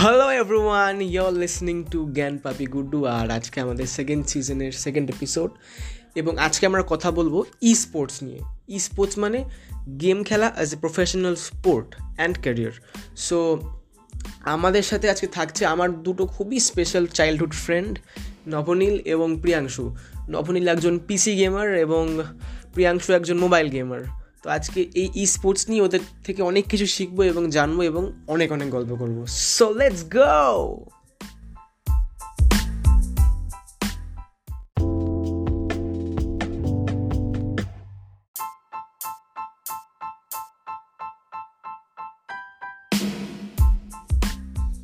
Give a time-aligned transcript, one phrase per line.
[0.00, 5.50] Hello everyone you're listening to Gyan Pappi Guddu আর আজকে আমাদের second সিজনের সেকেন্ড এপিসোড
[6.14, 9.44] এবং আজকে আমরা কথা বলব ই স্পোর্টস নিয়ে। ই স্পোর্টস মানে
[10.00, 12.70] গেম খেলা as a professional sport and career
[13.16, 13.60] so
[14.44, 17.98] আমাদের সাথে আজকে থাকছে আমার দুটো খুবই স্পেশাল চাইল্ডহুড ফ্রেন্ড
[18.48, 19.96] নবনীল এবং প্রিয়াংশু।
[20.30, 22.22] নবনীল একজন পিসি গেমার এবং
[22.72, 24.00] প্রিয়াংশু একজন মোবাইল গেমার
[24.42, 28.48] তো আজকে এই ই স্পোর্টস নিয়ে ওদের থেকে অনেক কিছু শিখব এবং জানব এবং অনেক
[28.52, 29.16] অনেক গল্প করব
[29.54, 30.46] so let's go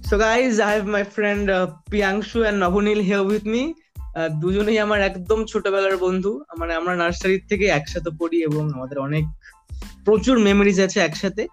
[0.05, 3.63] So guys, I have my friend uh, Priyangshu and Navunil here with me.
[4.41, 9.25] দুজনেই আমার একদম ছোটবেলার বন্ধু। মানে আমরা নার্সারি থেকে একসাথে পড়ি এবং আমাদের অনেক
[10.05, 11.49] প্রচুর মেমোরিজ আছে একসাথে।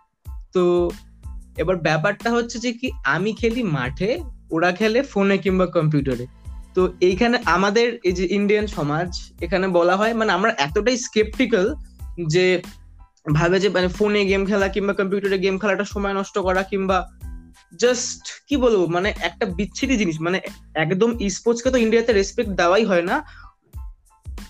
[0.54, 0.92] তো
[1.58, 4.20] এবার ব্যাপারটা হচ্ছে যে কি, আমি খেলি মাঠে,
[4.52, 6.26] ওরা খেলে ফোনে কিংবা কম্পিউটারে।
[6.76, 9.10] তো এইখানে আমাদের এই যে ইন্ডিয়ান সমাজ,
[9.42, 11.76] এখানে বলা হয় মানে আমরা এতটাই স্কেপটিক্যাল
[12.28, 12.62] যে
[13.34, 16.98] ভাবে যে মানে ফোনে গেম খেলা কিংবা কম্পিউটারে গেম খেলাটা সময় নষ্ট করা কিংবা
[17.80, 20.42] জাস্ট কি বলব মানে একটা বিচ্ছিরি জিনিস মানে
[20.76, 23.24] একদম স্পোর্টস কে তো ইন্ডিয়াতে রেসপেক্ট দেওয়াই হয় না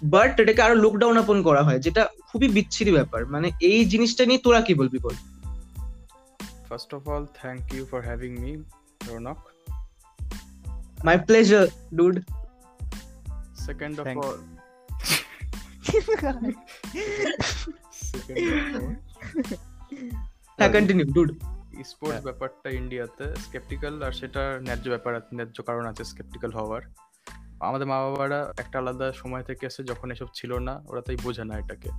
[0.03, 4.39] বাট এটাকে আরও লুকডাউন আপন করা হয় যেটা খুবই বিচ্ছিরি ব্যাপার। মানে এই জিনিসটা নিয়ে
[4.39, 5.13] তোরা কি বলবি বল?
[6.69, 8.63] First of all thank you for having me,
[9.09, 9.37] Ronak.
[11.05, 12.19] My pleasure dude
[13.57, 14.07] second all,
[18.13, 18.95] second of all,
[20.57, 21.50] হ্যাঁ কন্টিনিউ ডুড
[21.83, 26.81] স্পোর্টস হ্যাঁ। ব্যাপারটা ইন্ডিয়াতে স্কেপটিক্যাল আর সেটা ন্যায্য ব্যাপার ন্যায্য কারণ আছে স্কেপটিক্যাল হওয়ার।
[27.59, 31.43] আমাদের মা বাবারা একটা আলাদা সময় থেকে এসে যখন এসব ছিল না ওরা তাই বোঝে
[31.43, 31.89] না এটাকে।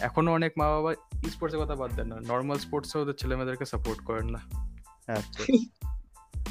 [0.00, 0.94] এখনও অনেক মা বাবা
[1.30, 4.38] স্পোর্টসের কথা বাদ দেন না নর্মাল স্পোর্টসে ওদের ছেলে মেয়েদেরকে সাপোর্ট করেন না।
[5.12, 5.44] আচ্ছা।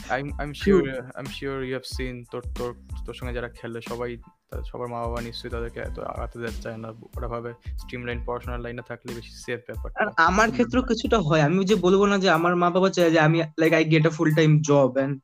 [0.09, 2.75] I'm I'm sure I'm sure you have seen তোর তোর
[3.06, 4.18] তোর সঙ্গে যারা খেলে সবাই
[4.51, 8.61] তা- সবার মা বাবা নিশ্চয়ই তাদেরকে এত আগাতে যেতে চায় না ওরা ভাবে স্ট্রিমলাইন পড়াশোনার
[8.66, 12.29] লাইনে থাকলে বেশি সেফ ব্যাপার। আর আমার ক্ষেত্রেও কিছুটা হয় আমি যে বলব না যে
[12.38, 15.16] আমার মা বাবা চায় যে আমি like I get a full time job and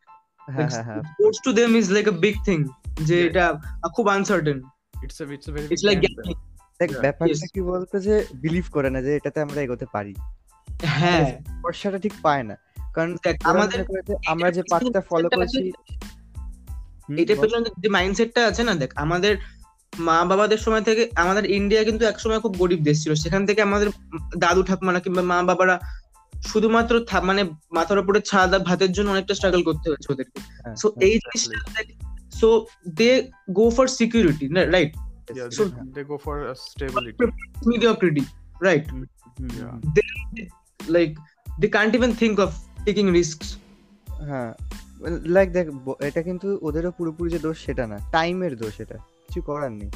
[0.47, 2.59] হ্যাঁ হ্যাঁ হ্যাঁ। Sports to them is like a big thing
[3.01, 3.45] যে এটা
[3.95, 4.57] খুব uncertain
[5.03, 5.97] it's a it's a very it's like
[6.79, 10.13] দেখ ব্যাপারটা কি বলতো যে বিলিভ করে না যে এটাতে আমরা এগোতে পারি।
[10.95, 11.25] হ্যাঁ।
[11.63, 12.55] ভরসাটা ঠিক পায় না।
[12.95, 13.11] কারণ
[13.43, 15.59] আমাদের যে আমরা যে পাথটা ফলো করেছি
[17.31, 19.33] বল। পেছনে যে মাইন্ডসেটটা আছে না দেখ আমাদের
[19.93, 23.87] মা বাবাদের সময় থেকে আমাদের ইন্ডিয়া কিন্তু একসময় খুব গরিব দেশ ছিল সেখান থেকে আমাদের
[24.37, 25.75] দাদু ঠাকুমারা কিংবা মা বাবারা
[26.33, 30.39] শুধুমাত্র মানে মাথার উপরে ছাদ আর ভাতের জন্য অনেকটা স্ট্রাগল করতে হয়েছে ওদেরকে
[30.75, 31.57] সো হ্যাঁ, এই জিনিসটা
[32.33, 32.49] so
[32.89, 33.09] they
[33.51, 34.45] go for security
[34.75, 34.91] right
[36.71, 37.17] stability
[37.65, 38.23] mediocrity
[38.61, 39.03] right hmm,
[39.37, 39.75] hmm, Yeah.
[39.75, 40.47] Hmm.
[40.89, 41.13] like
[41.47, 42.51] they can't even think of
[42.87, 43.47] taking risks
[44.29, 44.51] হ্যাঁ
[45.07, 45.67] লাইক দেখ
[45.99, 49.91] এটা কিন্তু ওদেরও পুরোপুরি যে দোষ সেটা না টাইমের দোষ এটা কিছু করার নেই।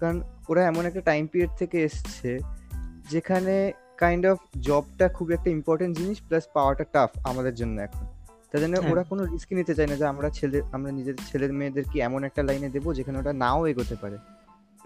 [0.00, 2.38] কারণ ওরা এমন একটা টাইম পিরিয়ড থেকে এসছে
[3.10, 8.06] যেখানে কাইন্ড অফ জবটা খুব একটা ইম্পর্টেন্ট জিনিস প্লাস পাওয়াটা টাফ আমাদের জন্য এখন।
[8.52, 11.52] তাই জন্য হ্যাঁ। ওরা কোনো রিস্ক নিতে চায় না যে আমরা ছেলে আমরা নিজের ছেলের
[11.52, 14.16] মেয়েদেরকে এমন একটা লাইনে দেবো যেখানে ওটা নাও এগোতে পারে।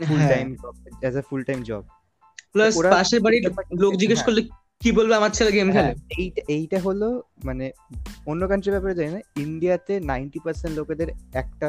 [0.09, 1.83] Full time job as a full time job
[2.53, 3.43] plus পাশের বাড়ির
[3.81, 4.43] লোক জিজ্ঞেস হ্যাঁ। করলে
[4.81, 7.09] কি বলবে আমার ছেলে গেম খেলে এইটা এইটা হলো
[7.45, 7.67] মানে
[8.27, 11.69] অন্য কান্ট্রির ব্যাপারে জানি না ইন্ডিয়াতে নাইনটি পার্সেন্ট লোকেদের একটা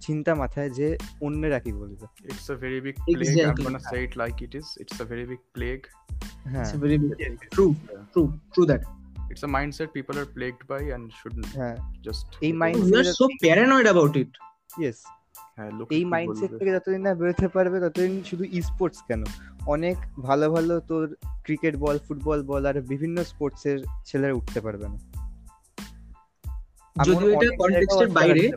[0.00, 0.86] চিন্তা মাথায় যে
[1.20, 3.64] অন্যরা কি বলবে it's a very big plague i'm Exactly.
[3.66, 5.84] gonna say it like it is it's a very big plague
[6.52, 6.96] হ্যাঁ It's a very
[7.56, 7.72] true,
[8.12, 8.82] true, true that.
[9.32, 11.76] it's a mindset people are plagued by and shouldn't হ্যাঁ
[12.06, 14.30] just এই over- We are so paranoid about it.
[14.82, 15.17] Yes হ্যাঁ,
[15.90, 19.24] এই mindset থেকে যতদিন না বেরোতে পারবে ততদিন শুধু ই স্পোর্টস কেন?
[19.66, 24.88] অনেক ভালো ভালো তোর ক্রিকেট বল ফুটবল বল আর বিভিন্ন স্পোর্টস এর ছেলেরা উঠতে পারবে
[24.88, 24.98] না।
[27.04, 28.50] যদিও এটা কনটেক্সটের বাইরে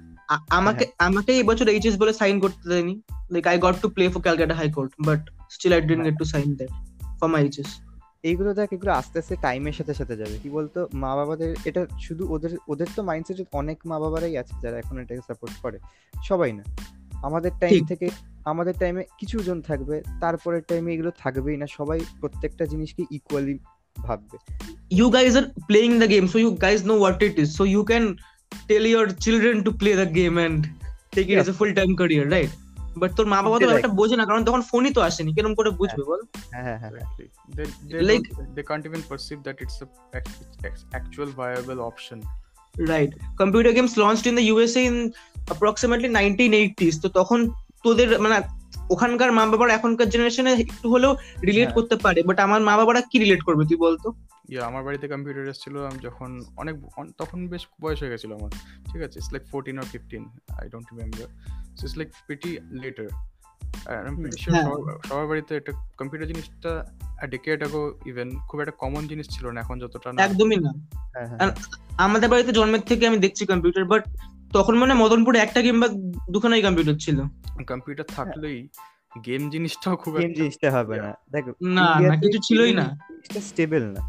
[0.50, 3.02] আমাকে আমাকে এই বছর এইচএস বলে সাইন করতে দেয়নি।
[3.32, 6.26] Like I got to play for Calcutta high court but still I didn't get to
[6.26, 6.72] sign that
[7.20, 7.91] for my HS
[8.24, 10.88] এইগুলো দেখ এগুলো আস্তে আস্তে টাইমের সাথে সাথে যাবে। কি বলতো?
[10.94, 15.22] মা বাবাদের এটা শুধু ওদের ওদের তো মাইন্ডসেট অনেক মা বাবারাই আছে যারা এখন এটাকে
[15.28, 15.80] সাপোর্ট করে।
[16.24, 16.64] সবাই না।
[17.14, 18.10] আমাদের টাইম থেকে
[18.46, 23.60] আমাদের টাইমে কিছু জন থাকবে তারপরের টাইমে এগুলো থাকবেই না। সবাই প্রত্যেকটা জিনিসকে ইকুয়ালি
[23.98, 24.38] ভাববে।
[24.92, 27.46] You guys are playing the game so you guys know what it is.
[27.46, 28.16] So you can
[28.68, 30.38] tell your children to play the game
[31.16, 31.44] take it Yeah.
[31.44, 32.52] as a full time career right?
[32.96, 35.56] But তোর মা বাবা তো একটা ব্যাপারটা বোঝে না কারণ তখন ফোনই তো আসেনি। কীরকম
[35.56, 36.20] করে বুঝবে বল?
[36.52, 36.92] হ্যাঁ হ্যাঁ হ্যাঁ
[38.86, 42.20] even perceive that it's a act- it's actual viable option.
[42.76, 45.12] Right computer games launched in the USA in
[45.48, 47.40] approximately 1980s তো তখন
[47.84, 48.36] তোদের মানে
[48.94, 51.12] ওখানকার মা বাবারা এখনকার জেনারেশনে একটু হলেও
[51.48, 54.08] রিলেট হ্যাঁ। করতে পারে বাট আমার মা বাবারা কি রিলেট করবে তুই বলতো?
[54.52, 56.76] ইয়া আমার বাড়িতে কম্পিউটার এসেছিল আমি যখন অনেক
[57.18, 58.52] তখন বেশ বয়স হয়ে গেছিল আমার
[58.92, 59.16] ঠিক আছে?
[59.20, 60.24] It's like fourteen R fifteen
[60.60, 61.28] I don't remember
[61.78, 62.52] so it's like PT
[62.84, 63.10] letter.
[65.06, 66.72] সবার বাড়িতে একটা কম্পিউটার জিনিসটা
[67.30, 70.72] ডেকেড আগো ইভেন খুব একটা কমন জিনিস ছিল না এখন যতটা না। একদমই না।
[71.14, 71.52] হ্যাঁ হ্যাঁ
[72.06, 74.04] আমাদের বাড়িতে জন্মের থেকে আমি দেখছি কম্পিউটার বাট
[74.54, 75.88] তখন মানে মদনপুরে একটা কিংবা
[76.32, 77.22] দুখানাই কম্পিউটার ছিল
[77.68, 78.70] কম্পিউটার থাকলেই
[79.26, 83.84] গেম জিনিসটাও খুব গেম জিনিসটা হবে না। দেখ না না কিছু ছিলই না। জিনিসটা স্টেবল
[83.84, 84.02] না।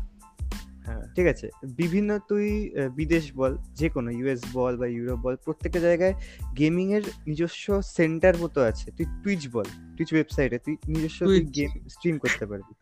[0.87, 1.51] হ্যাঁ। ঠিক আছে?
[1.77, 6.15] বিভিন্ন তুই বিদেশ বল যে কোনো ইউএস বল বা ইউরোপ বল প্রত্যেকটা জায়গায়
[6.59, 9.65] গেমিং এর নিজস্ব সেন্টার মতো আছে। তুই টুইচ বল
[9.97, 12.75] টুইচ ওয়েবসাইটে তুই নিজস্ব তুই গেম স্ট্রিম করতে পারবি।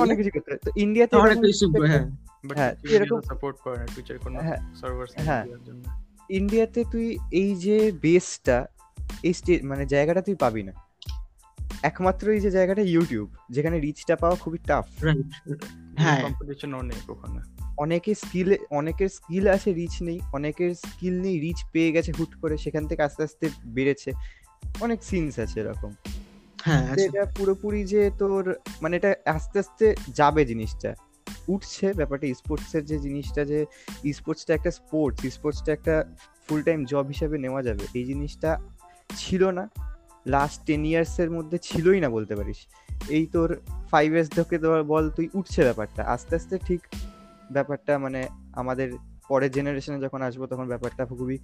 [0.00, 1.38] অনেক কিছু করতে তো ইন্ডিয়াতে অনেক
[1.86, 2.10] হ্যাঁ
[2.54, 5.06] হ্যাঁ, তুই এরকম- সাপোর্ট করে না টুইচের কোনো হ্যাঁ, সার্ভার।
[5.66, 5.82] জন্য।
[6.30, 8.66] ইন্ডিয়াতে তুই এই যে বেসটা
[9.22, 10.72] এই মানে জায়গাটা তুই পাবি না।
[11.82, 14.84] একমাত্র এই যে জায়গাটা ইউটিউব যেখানে রিচটা পাওয়া খুবই টাফ
[15.98, 17.40] হ্যাঁ। কম্পিটিশন অনেক ওখানে
[17.78, 22.58] অনেকের স্কিল অনেকের স্কিল আছে রিচ নেই অনেকের স্কিল নেই রিচ পেয়ে গেছে হুট করে
[22.58, 24.12] সেখান থেকে আস্তে আস্তে বেড়েছে।
[24.80, 25.92] অনেক সিনস আছে এরকম।
[26.62, 30.94] হ্যাঁ তো এটা পুরোপুরি যে তোর মানে এটা আস্তে আস্তে যাবে জিনিসটা।
[31.48, 33.66] উঠছে ব্যাপারটা স্পোর্টস এর যে জিনিসটা যে
[34.12, 36.04] স্পোর্টসটা একটা স্পোর্টস স্পোর্টসটা একটা
[36.48, 38.60] ফুল টাইম জব হিসাবে নেওয়া যাবে এই জিনিসটা
[39.16, 39.68] ছিল না।
[40.26, 42.66] লাস্ট টেন ইয়ার্স এর মধ্যে ছিলই না বলতে পারিস।
[43.08, 43.60] এই তোর
[43.90, 46.80] ফাইভ ইয়ার্স ধরে ধর বল তুই উঠছে ব্যাপারটা। আস্তে আস্তে ঠিক
[47.52, 48.92] ব্যাপারটা মানে আমাদের
[49.28, 51.38] পরের জেনারেশনে যখন আসব তখন ব্যাপারটা খুবই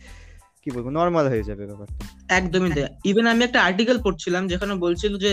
[0.62, 1.94] কি বলব নর্মাল হয়ে যাবে ব্যাপারটা।
[2.34, 5.31] একদমই তাই। ইভেন আমি একটা আর্টিকেল পড়ছিলাম যেখানে বলছিল যে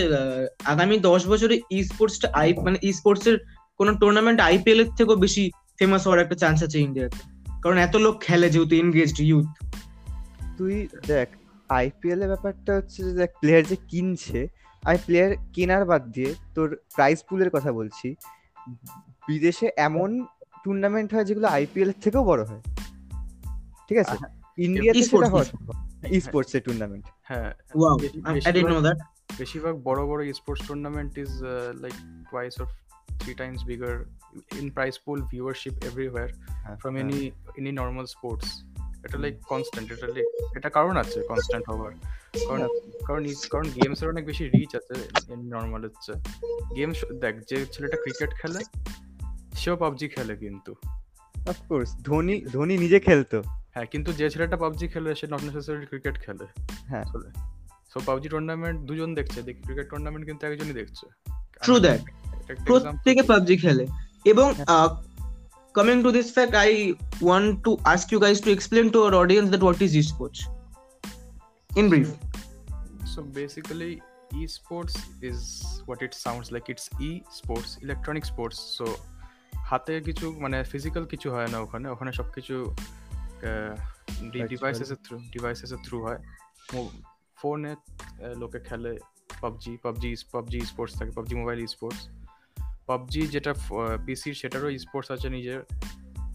[0.64, 3.38] আগামী দশ বছরে ই স্পোর্টসটা আই মানে ই স্পোর্টস এর
[3.76, 7.18] কোন টুর্নামেন্ট আইপিএল এর থেকেও বেশি ফেমাস হওয়ার একটা চান্স আছে ইন্ডিয়াতে
[7.62, 9.46] কারণ এত লোক খেলে যেহেতু এনগেজড ইউথ
[10.58, 11.28] তুই দেখ
[11.68, 14.48] আইপিএল এর ব্যাপারটা হচ্ছে যে দেখ প্লেয়ার যে কিনছে
[14.82, 18.14] আমি প্লেয়ার কেনার বাদ দিয়ে তোর প্রাইস পুলের কথা বলছি
[19.28, 20.26] বিদেশে এমন
[20.64, 22.62] টুর্নামেন্ট হয় যেগুলো আইপিএল এর থেকেও বড় হয়।
[23.88, 24.16] ঠিক আছে?
[24.58, 25.44] ইন্ডিয়াতে সেটা E-sports হওয়া
[26.26, 27.94] স্পোর্টস এর টুর্নামেন্ট হ্যাঁ wow
[28.46, 28.98] I didn't know that
[29.38, 31.30] বেশিরভাগ বড় বড় sports tournament is
[31.84, 31.94] like
[32.30, 32.66] twice or
[33.20, 33.94] three times bigger
[34.60, 36.28] in prize pool viewership everywhere
[36.80, 37.20] from হ্যাঁ। এনি
[37.58, 38.48] এনি নর্মাল স্পোর্টস
[39.04, 41.92] এটা লাইক কনস্ট্যান্ট এটা লাইক এটা কারণ আছে কনস্ট্যান্ট হওয়ার।
[42.48, 42.60] কারণ
[43.06, 44.94] কারণ কারণ গেমস এর অনেক বেশি রিচ আছে
[45.54, 46.12] নর্মাল হচ্ছে
[46.76, 48.60] গেম দেখ যে ছেলেটা ক্রিকেট খেলে
[49.54, 50.74] সেও পাবজি খেলে কিন্তু।
[51.46, 53.42] অফকোর্স ধোনি ধোনি নিজে খেলতো।
[53.76, 56.46] হ্যাঁ কিন্তু যে ছেলেটা পাবজি খেলে সে নট নেসেসারি ক্রিকেট খেলে।
[56.86, 57.04] হ্যাঁ।
[57.92, 61.06] সো পাবজি টুর্নামেন্ট দুজন দেখছে দেখি ক্রিকেট টুর্নামেন্ট কিন্তু একজনই দেখছে।
[61.62, 63.86] ট্রু একটা প্রত্যেকে পাবজি খেলে।
[64.24, 64.54] এবং
[65.74, 69.48] coming to this fact I want to ask you guys to explain to our audience
[69.48, 70.40] that what is esports
[71.76, 72.08] in brief
[73.16, 73.92] So basically,
[74.42, 75.38] esports is
[75.88, 76.66] what it sounds like.
[76.72, 78.58] It's e-sports, electronic sports.
[78.78, 78.86] So
[79.58, 82.76] হাতে কিছু মানে physical কিছু হয় না ওখানে। ওখানে সবকিছু
[84.50, 86.20] devices through devices through হয়।
[87.36, 87.72] ফোনে
[88.36, 88.92] লোকে খেলে
[89.40, 92.02] পাবজি পাবজি পাবজি স্পোর্টস থাকে পাবজি মোবাইল স্পোর্টস
[92.86, 93.54] পাবজি যেটা
[94.06, 95.60] পিসির সেটারও স্পোর্টস আছে নিজের।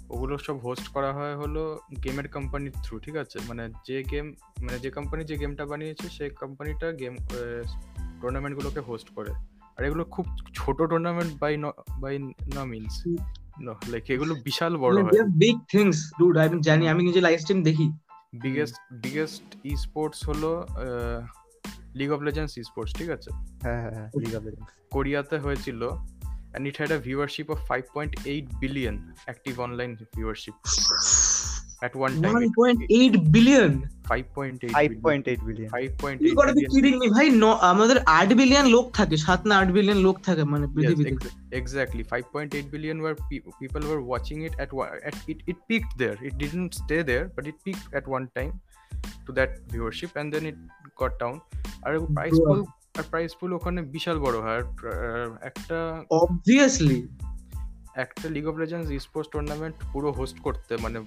[0.09, 3.37] ওগুলো সব হোস্ট করা হয় হলো গেমের কোম্পানির থ্রু ঠিক আছে?
[3.47, 4.25] মানে যে গেম
[4.61, 7.13] মানে যে কোম্পানি যে গেমটা বানিয়েছে সেই কোম্পানিটা গেম
[8.21, 9.31] টুর্নামেন্টগুলোকে হোস্ট করে।
[9.77, 11.53] আর এগুলো খুব ছোট টুর্নামেন্ট বাই
[11.97, 12.15] বাই
[12.55, 12.95] না মিনস
[13.59, 17.63] নো লাইক এগুলো বিশাল বড় হয়। বিগ থিংস ডুড আমি জানি আমি নিজে লাইভ স্ট্রিম
[17.63, 17.87] দেখি।
[18.33, 20.67] বিগেস্ট বিগেস্ট ই স্পোর্টস হলো
[21.95, 23.29] league of legends esports ঠিক আছে?
[23.63, 25.89] হ্যাঁ হ্যাঁ হ্যাঁ লিগ অফ লেজেন্ডস কোরিয়াতে হয়েছিল
[26.55, 28.95] and it had a viewership of 5.8 billion
[29.27, 30.55] active online viewership
[31.81, 33.71] at one time 1.8 billion
[34.09, 36.71] 5.8 5.8 billion 5.8 you got be billion.
[36.73, 40.43] Kidding me ভাই ন- আমাদের 8 বিলিয়ন লোক থাকে 7 না 8 বিলিয়ন লোক থাকে
[40.53, 41.09] মানে Yes, পৃথিবীতে
[41.61, 44.69] exactly 5.8 billion were pe- people were watching it at
[45.09, 48.53] at it, it peaked there it didn't stay there but it peaked at one time
[49.25, 50.57] to that viewership and then it
[51.01, 51.35] got down
[51.85, 52.47] আর prize Wow.
[52.47, 52.59] Pool
[52.97, 54.63] আর prize pool ওখানে বিশাল বড় হয়
[55.41, 55.77] একটা
[56.21, 56.99] obviously
[57.95, 61.01] একটা league of legends sports tournament পুরো host করতে মানে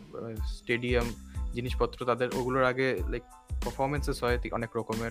[0.47, 1.07] স্টেডিয়াম
[1.53, 5.11] জিনিসপত্র তাদের ওগুলোর আগে লাইক পারফরমেন্সেস হয় অনেক রকমের।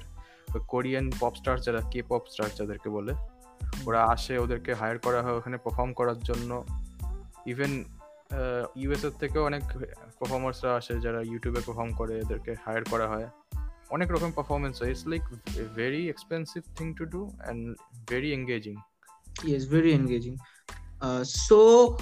[0.68, 3.14] কোরিয়ান পপ স্টার যারা কে পপ স্টার যাদেরকে বলে
[3.86, 6.66] ওরা আসে ওদেরকে হায়ার করা হয় ওখানে পারফর্ম করার জন্য।
[7.46, 7.86] ইভেন
[8.76, 9.64] ইউএস এর থেকেও অনেক
[10.20, 13.28] পারফর্মার্সরা আসে যারা ইউটিউবে পারফর্ম করে এদেরকে হায়ার করা হয়।
[13.90, 15.22] অনেক রকম পারফরমেন্স হয়। It's like
[15.76, 17.78] very expensive thing to do and
[18.10, 18.76] very engaging
[19.44, 20.38] yes very engaging.
[21.04, 21.98] Uh, so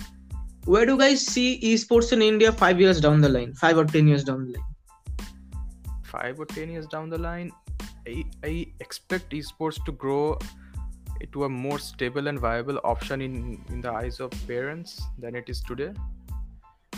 [0.65, 3.53] where do you guys see esports in india 5 years down the line?
[3.53, 4.71] 5 or 10 years down the line?
[6.11, 7.53] Five or ten years down the line,
[8.05, 10.37] I, I expect esports to grow
[11.31, 15.47] to a more stable and viable option in in the eyes of parents than it
[15.53, 15.93] is today.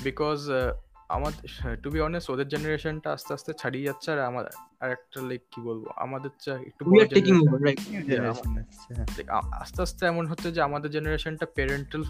[0.04, 0.74] Because uh,
[1.10, 4.46] আমাদের to be honest ওদের জেনারেশনটা আস্তে আস্তে ছাড়িয়ে যাচ্ছে আর আমার
[4.80, 6.86] আর একটা like কি বলব আমাদের চা- একটু
[8.96, 9.06] হ্যাঁ।
[9.52, 12.04] আস্তে আস্তে এমন হচ্ছে যে আমাদের জেনারেশনটা প্যারেন্টাল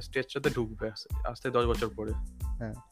[0.00, 0.90] স্টেজটাতে ঢুকবে
[1.24, 2.12] আস্তে- দশ বছর পরে।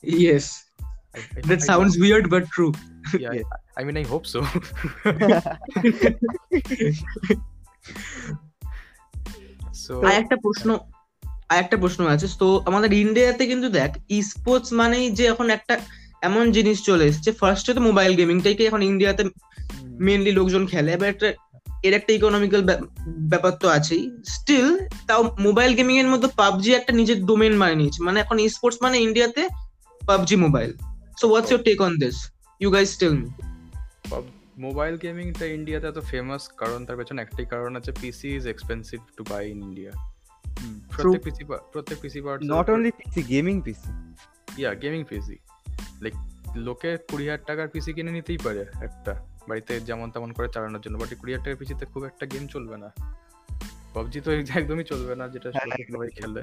[0.02, 2.72] Yes I- I- that I- sounds weird but true
[3.12, 3.32] yeah, Yes.
[3.32, 4.44] I, I mean I hope so.
[9.86, 10.78] So আর একটা প্রশ্ন
[11.50, 13.90] আর একটা প্রশ্ন আছে। তো আমাদের ইন্ডিয়াতে কিন্তু দেখ
[14.30, 15.74] স্পোর্টস মানেই যে এখন একটা
[16.22, 19.22] এমন জিনিস চলে এসেছে। ফার্স্টে তো মোবাইল গেমিংটাকে এখন ইন্ডিয়াতে
[20.06, 20.90] মেনলি লোকজন খেলে?
[20.92, 21.28] এবার একটা,
[21.86, 22.62] এর একটা ইকোনমিক্যাল
[23.32, 24.68] ব্যাপার তো আছেই। স্টিল
[25.06, 28.96] তাও মোবাইল গেমিং এর মধ্যে পাবজি একটা নিজের ডোমেন মানে নিয়েছে। মানে এখন স্পোর্টস মানে
[28.98, 29.42] ইন্ডিয়াতে
[30.06, 30.70] PUBG mobile
[31.20, 32.16] so what's your take on this
[32.60, 33.28] you guys tell me
[34.58, 39.22] mobile গেমিংটা ইন্ডিয়াতে এত ফেমাস কারণ তার পেছনে একটাই কারণ আছে PC is expensive to
[39.30, 39.92] buy in India.
[40.90, 43.88] প্রত্যেক পিসি প্রত্যেক PC parts not only PC gaming PC
[44.58, 45.36] yeah gaming PC
[46.00, 46.14] like
[46.56, 49.12] লোকে কুড়ি হাজার টাকার পিসি কিনে নিতেই পারে একটা
[49.48, 52.76] বাড়িতে যেমন তেমন করে চালানোর জন্য বাট কুড়ি হাজার টাকার পিসিতে খুব একটা গেম চলবে
[52.76, 52.88] না।
[53.94, 56.42] পাবজি তো একদমই চলবে না যেটা হ্যাঁ, সবাই খেলে।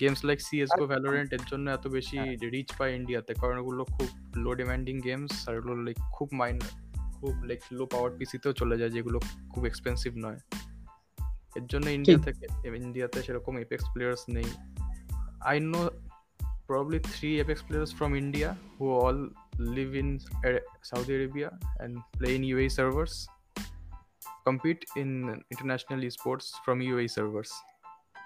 [0.00, 2.18] গেমস লাইক সিএসগো ভ্যালোরেন্ট এর জন্য এত বেশি
[2.52, 6.56] রিচ পায় ইন্ডিয়াতে কারণ ওগুলো খুব লো ডিমান্ডিং গেমস আর ওগুলো লাইক খুব মাইন
[7.20, 9.18] খুব লাইক লো পাওয়ার পিসিতেও চলে যায় যেগুলো
[9.52, 10.38] খুব এক্সপেন্সিভ নয়।
[11.57, 12.45] এর জন্য ইন্ডিয়া থেকে
[12.85, 14.49] ইন্ডিয়াতে সেরকম এপেক্স প্লেয়ার্স নেই
[15.49, 15.81] I know
[16.69, 19.19] probably three Apex players from India who all
[19.77, 20.09] live in
[20.45, 23.13] uh, Saudi Arabia and play in UAE servers,
[24.45, 25.09] compete in
[25.53, 27.51] international esports from UAE servers.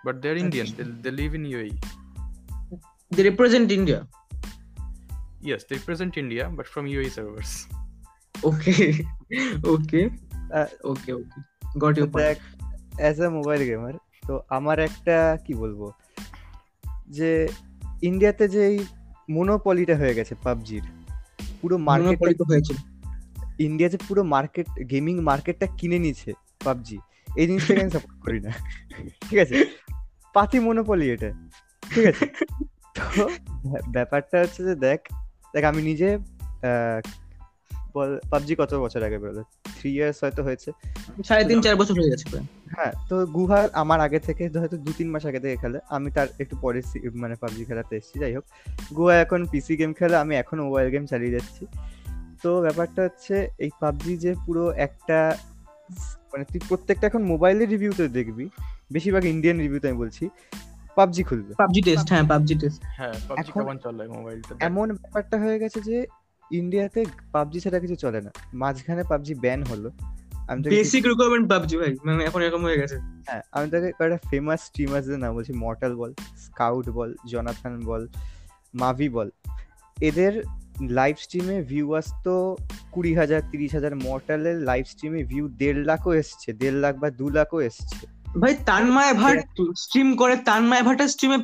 [0.04, 1.76] But they're Indian, they, they live in UAE.
[3.12, 4.02] They represent India
[5.44, 7.52] Yes, they represent India, but from UAE servers.
[8.50, 8.76] Okay
[9.74, 10.02] okay
[10.60, 11.40] Uh, okay okay
[11.84, 12.38] got your দেখ
[12.97, 13.93] As a mobile gamer
[14.27, 15.91] তো আমার একটা কি বলব
[17.09, 17.49] যে
[18.03, 18.85] ইন্ডিয়াতে যে এই
[19.31, 20.83] মোনোপলিটা হয়ে গেছে পাবজির
[21.61, 22.77] পুরো মার্কেট হয়েছিল।
[23.59, 26.33] ইন্ডিয়া যে পুরো মার্কেট গেমিং মার্কেটটা কিনে নিয়েছে
[26.65, 26.99] পাবজি
[27.37, 28.51] এই জিনিসটাকে আমি সাপোর্ট করি না।
[29.31, 29.65] ঠিক আছে?
[30.33, 31.33] পাতি মনোপলি এটা।
[31.95, 32.27] ঠিক আছে?
[33.17, 33.31] তো
[33.89, 35.01] ব্যাপারটা হচ্ছে যে দেখ
[35.53, 36.19] দেখ আমি নিজে
[37.97, 39.43] আহ, বল পাবজি কত বছর আগে বেরোলো?
[39.79, 40.73] থ্রি ইয়ার্স হয়তো হয়েছে।
[41.25, 42.27] সাড়ে তিন চার বছর হয়ে গেছে
[42.77, 46.29] হ্যাঁ তো গুহা আমার আগে থেকে হয়তো দু তিন মাস আগে থেকে খেলে। আমি তার
[46.39, 46.83] একটু পরে
[47.15, 48.45] মানে পাবজি খেলাতে এসেছি যাই হোক।
[48.95, 51.67] গুহা এখন পিসি গেম খেলে আমি এখন মোবাইল গেম চালিয়ে যাচ্ছি।
[52.43, 55.37] তো ব্যাপারটা হচ্ছে এই পাবজি যে পুরো একটা
[56.33, 58.49] মানে তুই প্রত্যেকটা এখন মোবাইলের রিভিউতে দেখবি।
[58.93, 60.29] বেশিরভাগ ইন্ডিয়ান রিভিউতে আমি বলছি
[60.97, 65.41] পাবজি খুলবে। পাবজি টেস্ট হ্যাঁ পাবজি টেস্ট হ্যাঁ পাবজি এখন- কেমন চলে মোবাইলটা এমন ব্যাপারটা
[65.41, 66.07] হয়ে গেছে যে
[66.51, 69.91] ইন্ডিয়াতে পাবজি ছাড়া কিছু চলে না। মাঝখানে পাবজি ব্যান হলো।
[70.49, 72.97] আমি বেসিক রিকোয়ারমেন্ট পাবজি ভাই মানে এখন এরকম হয়ে গেছে।
[73.29, 78.09] হ্যাঁ আমি তোকে কয়েকটা ফেমাস স্ট্রিমার্সদের নাম বলছি মর্টাল বল স্কাউট বল জনাথন বল
[78.75, 79.31] মাভি বল।
[80.03, 80.33] এদের
[80.81, 82.57] লাইভ স্ট্রিমে ভিউয়ার্স তো
[82.93, 87.29] কুড়ি হাজার তিরিশ হাজার মর্টালের লাইভ স্ট্রিমে ভিউ দেড় লাখও এসছে দেড় লাখ বা দু
[87.29, 88.07] লাখও এসছে।
[88.41, 89.39] ভাই তানমায় ভাট
[89.77, 91.39] স্ট্রিম করে তানমায় ভাটের স্ট্রিমে।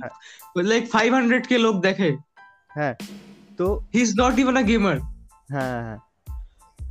[0.64, 2.16] লাইক ফাইভ হান্ড্রেড কে লোক দেখে।
[2.75, 2.94] হ্যাঁ
[3.59, 4.97] তো he is not even a gamer
[5.49, 6.00] হ্যাঁ হ্যাঁ।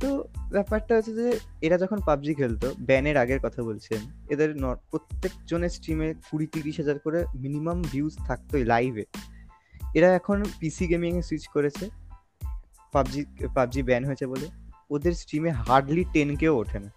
[0.02, 0.08] তো
[0.52, 1.28] ব্যাপারটা হচ্ছে যে
[1.62, 4.50] এরা যখন পাবজি খেলতো ব্যানের আগের কথা বলছেন এদের
[4.90, 9.04] প্রত্যেকজনের স্ট্রিমে কুড়ি তিরিশ হাজার করে মিনিমাম ভিউজ থাকতোই লাইভে
[9.94, 11.84] এরা এখন পিসি গেমিং এ সুইচ করেছে
[12.94, 13.20] পাবজি
[13.54, 14.46] পাবজি ব্যান হয়েছে বলে।
[14.90, 16.90] ওদের স্ট্রিমে হার্ডলি টেন কেও ওঠে না।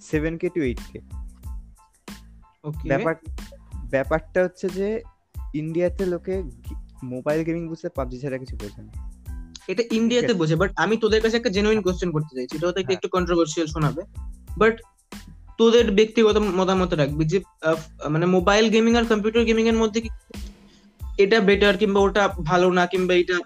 [0.00, 0.98] Seven K to eight K
[2.64, 3.14] okay ব্যাপার
[3.90, 4.88] ব্যাপারটা হচ্ছে যে
[5.54, 6.34] ইন্ডিয়াতে লোকে
[7.04, 8.92] মোবাইল গেমিং বুঝতে পাবজি ছাড়া কিছু বোঝে না।
[9.68, 12.94] এটা ইন্ডিয়াতে বোঝে বাট আমি তোদের কাছে একটা জেনুইন কোশ্চেন করতে চাইছি এটা হয়তো একটু-
[12.94, 14.02] হ্যাঁ। কন্ট্রোভার্সিয়াল শোনাবে
[14.58, 14.80] বাট
[15.58, 20.08] তোদের ব্যক্তিগত মতামত রাখবি যে আহ, মানে মোবাইল গেমিং আর কম্পিউটার গেমিং এর মধ্যে কি
[21.18, 23.38] এটা বেটার কিংবা ওটা ভালো না কিংবা এটা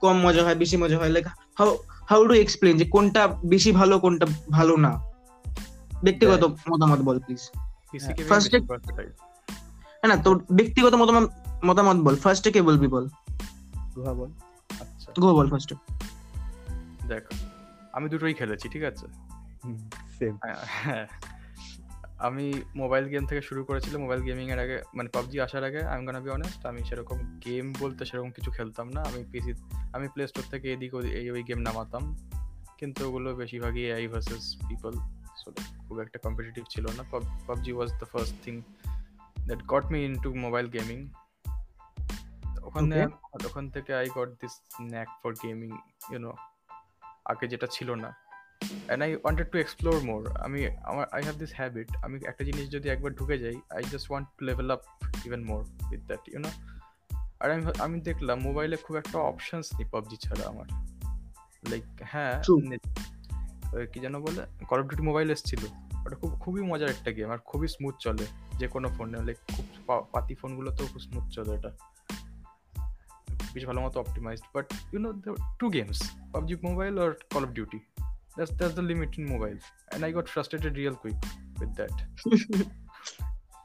[0.00, 1.08] কম মজা হয় বেশি মজা হয়?
[1.08, 1.26] Like
[1.58, 5.00] how how do explain যে কোনটা বেশি ভালো কোনটা ভালো না?
[6.04, 7.50] ব্যক্তিগত মতামত বল প্লিজ
[8.02, 11.30] হ্যাঁ, versatile। না তোর ব্যক্তিগত মতামত
[11.64, 13.08] মতামত বল। ফার্স্টে কে বলবি বল?
[13.96, 14.51] বল।
[15.20, 15.74] গো বল ফার্স্টে
[17.08, 17.24] দেখ
[17.92, 19.06] আমি দুটোই খেলেছি ঠিক আছে?
[20.18, 20.34] সেম
[20.84, 21.06] হ্যাঁ
[22.18, 26.06] আমি মোবাইল গেম থেকে শুরু করেছিলাম মোবাইল গেমিং এর আগে মানে পাবজি আসার আগে আমি
[26.06, 29.52] গানা বি অনেস্ট আমি সেরকম গেম বলতে সেরকম কিছু খেলতাম না। আমি পিসি
[29.92, 32.04] আমি প্লে স্টোর থেকে এদিক এই ওই গেম নামাতাম।
[32.78, 34.92] কিন্তু ওগুলো বেশিরভাগই আই ভার্সেস পিপল
[35.40, 35.52] সো
[35.88, 37.02] খুব একটা কম্পিটিটিভ ছিল না।
[37.46, 38.62] PUBG was the first thing
[39.46, 40.98] that got me into mobile gaming
[42.72, 43.06] ওখানে
[43.44, 45.70] ওখান থেকে I got this knack for gaming
[46.10, 46.34] you know
[47.24, 48.14] আগে যেটা ছিল না।
[48.86, 52.70] And I wanted to explore more আমি আমার আই হ্যাভ দিস হ্যাবিট আমি একটা জিনিস
[52.70, 54.80] যদি একবার ঢুকে যাই I just want to level up
[55.26, 56.48] even more with that you know
[57.40, 60.66] আর আমি আমি দেখলাম মোবাইলে খুব একটা অপশনস নেই পাবজি ছাড়া আমার।
[61.70, 62.42] লাইক হ্যাঁ.
[62.62, 65.60] নে- কি যেন বলে কল অফ ডিউটি মোবাইল এসেছিল।
[66.06, 68.26] ওটা খুব খুবই মজার একটা গেম আর খুবই স্মুথ চলে
[68.58, 71.70] যে কোনো ফোনে লাইক খুব পাতি ফোনগুলোতেও খুব স্মুথ চলে এটা।
[73.54, 75.12] বেশ ভালো মতো optimized but you know
[75.58, 77.78] two games PUBG mobile R call of duty
[78.36, 81.14] that's that's the limit in mobile and I got frustrated real quick
[81.60, 81.90] with that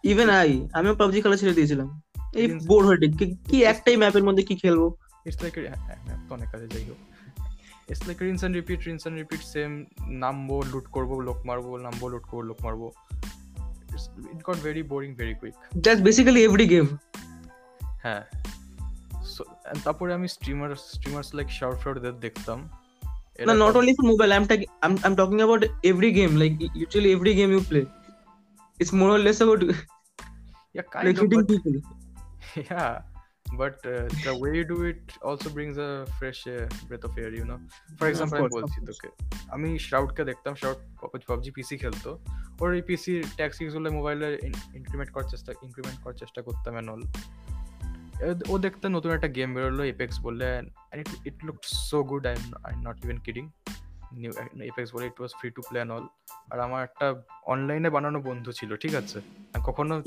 [0.04, 2.02] even I আমিও পাবজি খেলা ছেড়ে দিয়েছিলাম।
[2.36, 4.96] এই বোর হয়ে কি- একটাই ম্যাপের মধ্যে কি খেলব?
[5.26, 5.54] ইটস লাইক
[6.30, 6.98] তো অনেক কাজে যাই হোক।
[7.92, 12.08] It's like rinse and repeat rinse and repeat same নামবো লুট করব লোক মারবো নামবো
[12.08, 12.92] লুট করব লোক মারবো।
[14.18, 16.86] It got very boring very quick that's basically every game
[17.84, 18.22] হ্যাঁ।
[19.86, 22.60] তারপরে আমি streamer streamers like shout shout দেখতাম
[23.40, 24.32] No, not only for mobile.
[24.34, 26.34] I'm, ta- I'm I'm talking about every game.
[26.36, 27.86] Like literally every game you play,
[28.80, 29.62] it's more or less about
[30.76, 31.76] yeah kind like of hitting but, people.
[32.56, 33.02] yeah
[33.54, 37.32] but uh, the way you do it also brings a fresh uh, breath of air
[37.32, 37.60] you know
[38.00, 39.10] for example আমি বলছি তোকে
[39.56, 40.80] আমি শ্রাউডকে দেখতাম shroud
[41.30, 42.12] PUBG পিসি খেলতো
[42.62, 44.28] ওর এই পিসি ট্যাক্সগুলো মোবাইলে
[44.80, 47.04] increment করার চেষ্টা ইনক্রিমেন্ট করার চেষ্টা করতাম এন্ড অল
[48.50, 50.62] ও দেখতে নতুন একটা গেম বেরোলো এপেক্স বলে
[51.00, 53.50] it it looked so good I I not even kidding
[54.14, 54.32] new
[54.64, 56.08] Apex বলে it was free to play all
[56.52, 59.22] আর আমার একটা অনলাইনে বানানো বন্ধু ছিল ঠিক আছে?
[59.54, 60.02] কখনো.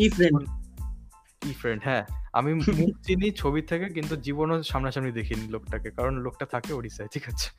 [1.47, 6.47] ই ফ্রেন্ড হ্যাঁ। আমি মুখ চিনি ছবি থেকে কিন্তু জীবনও সামনাসামনি দেখিনি লোকটাকে কারণ লোকটা
[6.47, 7.51] থাকে ওড়িশায় ঠিক আছে?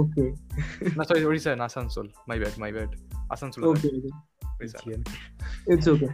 [0.00, 0.36] Okay.
[0.96, 2.08] না সরি ওড়িশায় না Asansol.
[2.28, 2.88] My bad my bad
[3.30, 3.64] Asansol.
[3.64, 4.78] Odisha
[5.74, 6.08] It's okay.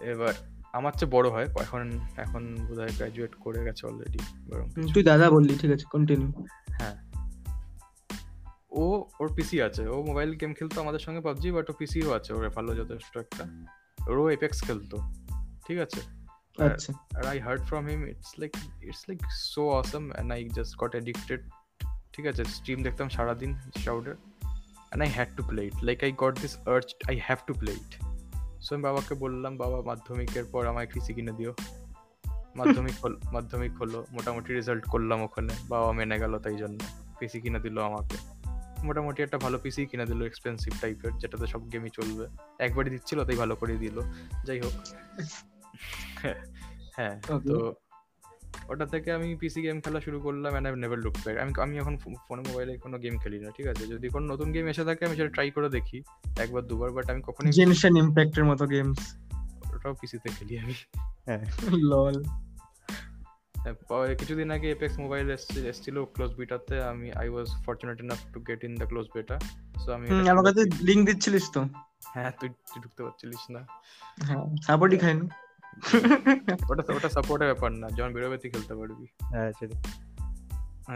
[0.00, 0.34] এবার
[0.72, 5.58] আমার চেয়ে বড় হয়। এখন এখন বোধহয় গ্রাজুয়েট করে গেছে অলরেডি বরং তুই দাদা বললি
[5.60, 6.32] ঠিক আছে কন্টিনিউ
[6.68, 6.96] হ্যাঁ।
[8.70, 12.32] ও ওর পিসি আছে। ও মোবাইল গেম খেলতো আমাদের সঙ্গে পাবজি বাট ও পিসিও আছে।
[12.32, 13.44] ওর ভালো যথেষ্ট একটা।
[14.06, 14.98] ওরও এপেক্স খেলতো।
[15.66, 16.00] ঠিক আছে?
[16.62, 19.24] আর- আচ্ছা। and I heard from him it's like it's like
[19.56, 21.38] so awesome and I just got addicted
[22.12, 22.44] ঠিক আছে?
[22.44, 24.14] স্ট্রিম দেখতাম সারাদিন শাউডের
[24.90, 27.76] and I had to play it like I got this urge I have to play
[27.76, 28.09] it
[28.68, 31.54] so আমি বাবাকে বললাম বাবা মাধ্যমিকের পর আমায় কৃষি কিনে দিও।
[32.56, 36.78] মাধ্যমিক হল মাধ্যমিক হলো মোটামুটি রেজাল্ট করলাম ওখানে। বাবা মেনে গেল তাই জন্য।
[37.18, 38.16] পিসি কিনে দিল আমাকে।
[38.84, 42.26] মোটামুটি একটা ভালো পিসি কিনে দিল এক্সপেন্সিভ টাইপের যেটাতে সব গেমই চলবে।
[42.58, 44.00] একবারই দিচ্ছিল তাই ভালো করে দিল।
[44.44, 44.72] যাই হোক।
[46.96, 47.20] হ্যাঁ.
[47.20, 47.74] তো
[48.70, 51.74] ওটা থেকে আমি পিসি গেম খেলা শুরু করলাম and I never look back আমি আমি
[51.82, 51.94] এখন
[52.26, 53.84] ফোনে মোবাইলে কোনো গেম খেলি না ঠিক আছে?
[53.86, 55.98] যদি কোনো নতুন গেম এসে থাকে আমি সেটা ট্রাই করে দেখি
[56.38, 59.00] একবার দুবার বাট আমি কখনোই জেনশন ইম্প্যাক্টের মতো গেমস
[59.74, 60.74] ওটাও পিসিতে খেলি আমি।
[61.92, 62.16] লল
[63.54, 63.76] হ্যাঁ,
[64.20, 65.26] কিছুদিন আগে এপেক্স মোবাইল
[65.64, 69.36] এসেছিল ক্লোজ বিটাতে আমি I was fortunate enough to get in the close beta
[69.82, 71.60] so আমি আমার কাছে লিংক দিচ্ছিলিস তো।
[72.14, 73.60] হ্যাঁ তুই তুই ঢুকতে পারছিলিস না।
[74.26, 75.26] হ্যাঁ সাপোর্টই খাইনি।
[76.70, 79.76] ওটা ওটা সাপোর্টের ব্যাপার না যখন বেরোবে তুই খেলতে পারবি হ্যাঁ সেটা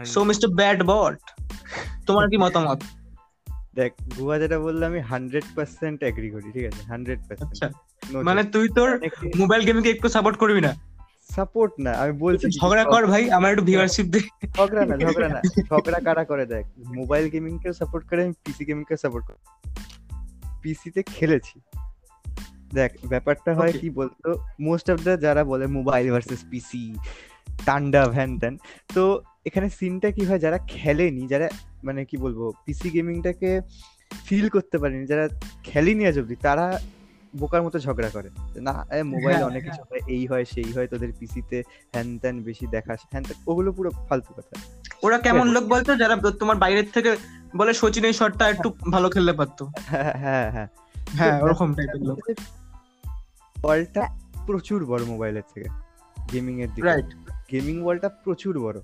[0.05, 1.17] সো মিস্টার ব্যাড বট
[2.05, 2.79] তোমার কি মতামত
[3.75, 6.81] দেখ গুয়া যেটা বলল আমি হান্ড্রেড পার্সেন্ট এগ্রি করি ঠিক আছে?
[6.83, 7.73] হান্ড্রেড পার্সেন্ট
[8.27, 8.89] মানে তুই তোর
[9.37, 10.71] মোবাইল গেমকে একটু সাপোর্ট করবি না
[11.35, 14.19] সাপোর্ট না আমি বলছি ঝগড়া কর ভাই আমার একটু ভিউয়ারশিপ দে
[14.57, 18.63] ঝগড়া না ঝগড়া না ঝগড়া কারা করে দেখ মোবাইল গেমিং কে সাপোর্ট করে আমি পিসি
[18.65, 19.39] গেমিং কে সাপোর্ট করি
[20.61, 21.55] পিসি তে খেলেছি
[22.73, 24.29] দেখ ব্যাপারটা হয় কি বলতো?
[24.59, 26.83] মোস্ট অফ দ্য যারা বলে মোবাইল ভার্সেস পিসি
[27.65, 28.53] টান্ডা ভ্যান ত্যান
[28.95, 29.03] তো
[29.45, 30.39] এখানে সিনটা কি হয়?
[30.39, 31.47] যারা খেলেনি যারা
[31.83, 33.51] মানে কি বলব পিসি গেমিংটাকে
[34.25, 35.25] ফিল করতে পারেনি যারা
[35.63, 36.65] খেলেনি আজ অব্দি তারা
[37.33, 38.29] বোকার মতো ঝগড়া করে।
[38.61, 38.73] না
[39.03, 41.57] মোবাইল হ্যাঁ, অনেক কিছু হয় এই হয় সেই হয় তোদের পিসিতে
[41.93, 44.53] হ্যান ত্যান বেশি দেখাস। হ্যান ত্যান ওগুলো পুরো ফালতু কথা।
[45.03, 45.91] ওরা কেমন লোক বলতো?
[45.95, 47.11] যারা তোমার বাইরের থেকে
[47.55, 50.69] বলে সচিন এই শটটা একটু ভালো খেলতে পারতো। হ্যাঁ হ্যাঁ হ্যাঁ।
[51.09, 52.17] হ্যাঁ ওরকম টাইপের লোক।
[53.63, 54.03] ওয়ালটা
[54.45, 55.69] প্রচুর বড় মোবাইলের থেকে
[56.33, 57.15] গেমিং এর দিকে। রাইট
[57.51, 58.79] গেমিং ওয়ালটা প্রচুর বড়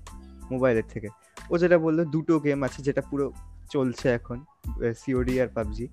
[0.50, 1.08] মোবাইলের থেকে।
[1.50, 3.32] ও যেটা বলল দুটো গেম আছে যেটা পুরো
[3.70, 4.44] চলছে এখন
[4.96, 5.88] সিওডি আর পাবজি।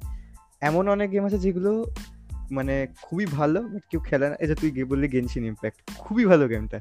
[0.61, 1.85] এমন অনেক গেম আছে যেগুলো
[2.51, 6.47] মানে খুবই ভালো বাট কেউ খেলে না। এই যে তুই বললি গেনশিন ইম্প্যাক্ট খুবই ভালো
[6.47, 6.79] গেমটা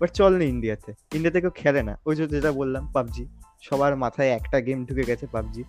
[0.00, 3.28] বাট চল না ইন্ডিয়াতে ইন্ডিয়াতে কেউ খেলে না। ওই যে যেটা বললাম পাবজি।
[3.62, 5.64] সবার মাথায় একটা গেম ঢুকে গেছে পাবজি।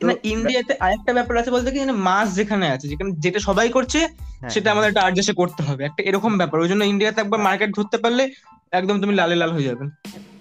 [0.00, 3.98] না ইন্ডিয়াতে আরেকটা ব্যাপার আছে বলতে কি মানে মাস যেখানে আছে যেখানে যেটা সবাই করছে
[4.40, 7.70] হ্যাঁ, সেটা আমাদের একটা আর্জেসে করতে হবে। একটা এরকম ব্যাপার। ওই জন্য ইন্ডিয়াতে একবার মার্কেট
[7.76, 8.22] ধরতে পারলে
[8.72, 9.84] একদম তুমি লালে লাল হয়ে যাবে।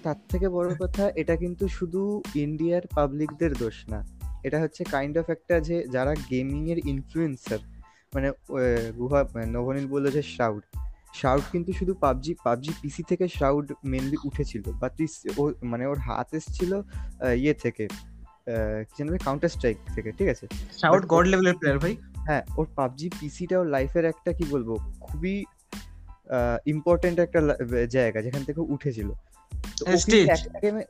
[0.03, 2.01] তার থেকে বড় কথা এটা কিন্তু শুধু
[2.35, 3.99] ইন্ডিয়ার পাবলিকদের দোষ না।
[4.43, 7.59] এটা হচ্ছে কাইন্ড অফ একটা যে যারা গেমিং এর ইনফ্লুয়েন্সার
[8.13, 8.27] মানে
[8.97, 10.63] গুহা মানে নবনীল বলল যে শ্রাউড
[11.13, 14.87] শ্রাউড কিন্তু শুধু পাবজি পাবজি পিসি থেকে শ্রাউড মেনলি উঠেছিল। বা
[15.63, 17.85] মানে ওর হাত এসেছিল আহ, ইয়ে থেকে।
[18.89, 20.45] কি জানবে কাউন্টার স্ট্রাইক থেকে ঠিক আছে?
[20.81, 21.93] শাউট গড লেভেলের প্লেয়ার ভাই?
[22.27, 24.69] হ্যাঁ ওর পাবজি পিসিটা ওর লাইফের একটা কি বলব
[25.05, 25.35] খুবই
[26.65, 27.39] ইম্পর্টেন্ট একটা
[27.89, 29.09] জায়গা যেখান থেকে উঠেছিল।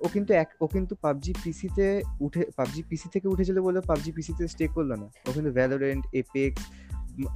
[0.02, 1.86] ও কিন্তু ও কিন্তু পাবজি পিসিতে
[2.20, 6.62] উঠে পাবজি পিসি থেকে উঠেছিল বলে পাবজি পিসিতে স্টে করল না। ও কিন্তু ভ্যালোরেন্ট এপেক্স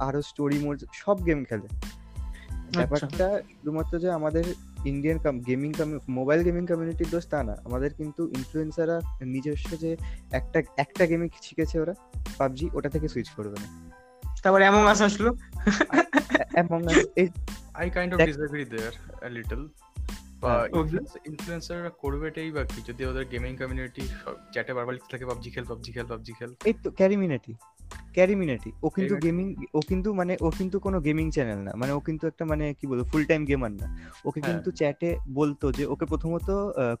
[0.00, 4.44] আরও স্টোরি মোড সব গেম খেলে। আচ্ছা। ব্যাপারটা শুধুমাত্র যে আমাদের
[4.84, 5.70] ইন্ডিয়ান গেমিং
[6.08, 9.00] মোবাইল গেমিং কমিউনিটির দোষ তা না। আমাদের কিন্তু ইনফ্লুয়েন্সাররা
[9.34, 9.96] নিজস্ব যে
[10.32, 11.94] একটা একটা গেমে শিখেছে ওরা
[12.38, 13.68] পাবজি ওটা থেকে সুইচ করবে না।
[14.42, 15.30] তারপর এমন আস আসলো।
[17.16, 17.28] এই
[17.74, 18.94] I kind of disagree there
[19.26, 19.62] a little
[21.30, 22.80] ইনফ্লুয়েন্সাররা করবে এটাই বা কি?
[22.88, 24.02] যদি ওদের গেমিং কমিউনিটি
[24.52, 27.52] চ্যাটে বারবার লিখতে থাকে পাবজি খেল পাবজি খেল পাবজি খেল। এই তো ক্যারিমিনেটি
[28.14, 32.00] ক্যারিমিনেটি ও কিন্তু গেমিং ও কিন্তু মানে ও কিন্তু কোনো গেমিং চ্যানেল না। মানে ও
[32.00, 33.86] কিন্তু একটা মানে কি বলব ফুল টাইম গেমার না।
[34.24, 36.48] ওকে হ্যাঁ। কিন্তু চ্যাটে বলতো যে ওকে প্রথমত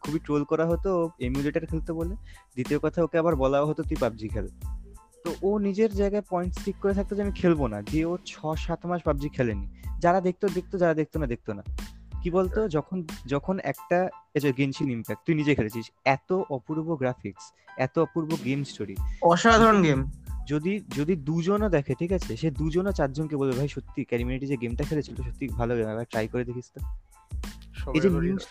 [0.00, 2.14] খুবই ট্রোল করা হতো এমুলেটার খেলতে বলে।
[2.54, 4.46] দ্বিতীয় কথা ওকে আবার বলা হতো তুই পাবজি খেল।
[5.24, 8.32] তো ও নিজের জায়গায় পয়েন্ট স্টিক করে থাকতো যে আমি খেলব না। দিয়ে ও ছ
[8.56, 9.66] সাত মাস পাবজি খেলেনি।
[9.98, 11.62] যারা দেখতো দেখতো যারা দেখতো না দেখতো না।
[12.22, 13.98] কি বলতো যখন যখন একটা
[14.40, 17.44] যে গেনশিন ইম্প্যাক্ট তুই নিজে খেলেছিস এত অপূর্ব গ্রাফিক্স
[17.76, 20.00] এত অপূর্ব গেম স্টোরি অসাধারণ গেম
[20.48, 22.36] যদি যদি দুজনও দেখে ঠিক আছে?
[22.36, 26.26] সে দুজনও চারজনকে বলবে ভাই সত্যি ক্যারিমিনিটি যে গেমটা খেলেছিল সত্যি ভালো গেম একবার ট্রাই
[26.28, 26.80] করে দেখিস তো।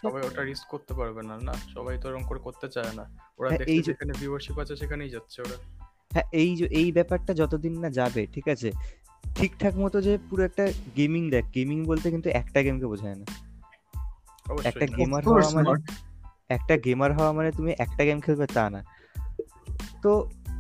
[0.01, 1.53] সবাই ওটা রিস্ক করতে পারবে না না?
[1.73, 3.05] সবাই তো এরকম করে করতে চায় না।
[3.39, 5.57] ওরা হ্যাঁ, দেখছে এই যেখানে ভিউয়ারশিপ আছে সেখানেই যাচ্ছে ওরা।
[6.11, 8.69] হ্যাঁ এই যে এই ব্যাপারটা যতদিন না যাবে ঠিক আছে?
[9.35, 10.65] ঠিকঠাক মতো যে পুরো একটা
[10.97, 13.25] গেমিং দেখ গেমিং বলতে কিন্তু একটা গেমকে বোঝায় না।
[14.63, 15.71] একটা গেমার হওয়া মানে
[16.49, 18.81] একটা গেমার হওয়া মানে তুমি একটা গেম খেলবে তা না।
[20.01, 20.11] তো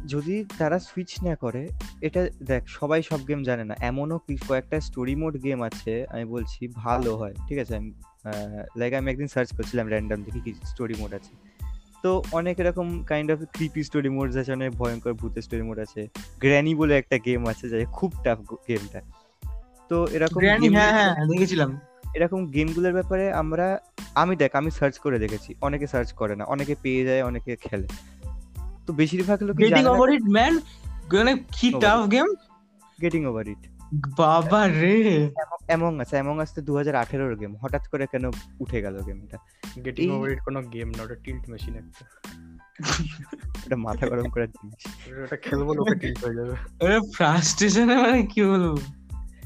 [0.07, 1.67] যদি তারা সুইচ না করে
[2.01, 6.25] এটা দেখ সবাই সব গেম জানে না। এমনও কি- কয়েকটা স্টোরি মোড গেম আছে আমি
[6.25, 7.75] বলছি ভালো হয়। ঠিক আছে?
[7.75, 7.91] আমি
[8.75, 11.35] লাইক আমি একদিন সার্চ করছিলাম র্যান্ডম দেখি কি স্টোরি মোড আছে।
[12.03, 16.07] তো অনেক এরকম kind of creepy story modes আছে অনেক ভয়ঙ্কর ভূতের স্টোরি মোড আছে।
[16.39, 19.01] গ্র্যানি বলে একটা গেম আছে যাই খুব টাফ গেমটা
[19.89, 21.79] তো এরকম হ্যাঁ হ্যাঁ দেখেছিলাম।
[22.15, 23.79] এরকম গেমগুলোর ব্যাপারে আমরা
[24.15, 27.87] আমি দেখ আমি সার্চ করে দেখেছি। অনেকে সার্চ করে না অনেকে পেয়ে যায় অনেকে খেলে।
[28.87, 30.53] তো বেশিরভাগ লোক গেটিং ওভার ইট ম্যান
[31.13, 32.27] মানে কি tough game
[33.01, 33.63] getting over it
[34.17, 35.29] বাবা রে।
[35.67, 38.25] এমং আছে এমং আসতে দু হাজার আঠেরোর গেম হঠাৎ করে কেন
[38.59, 39.37] উঠে গেল গেমটা
[39.85, 42.05] গেটিং ওভার ইট কোনো গেম না ওটা টিল্ট মেশিন একটা।
[43.65, 44.81] ওটা মাথা গরম করার জিনিস।
[45.23, 46.53] ওটা খেলব লোকে টিল্ট হয়ে যাবে।
[46.85, 48.77] আরে ফ্রাস্ট্রেশনে মানে কি বলব?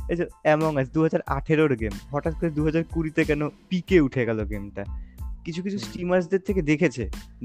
[0.09, 3.99] এই যে অ্যামং আস দু হাজার আঠেরোর গেম হঠাৎ করে দু হাজার কুড়িতে কেন পিকে
[3.99, 4.83] উঠে গেল গেমটা
[5.47, 7.03] কিছু কিছু হুম। স্টিমার্সদের থেকে দেখেছে।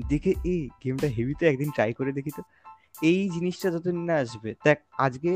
[0.08, 2.42] দেখে এই গেমটা হেভিতে একদিন ট্রাই করে দেখি তো।
[3.02, 5.30] এই জিনিসটা যতদিন না আসবে দেখ আজকে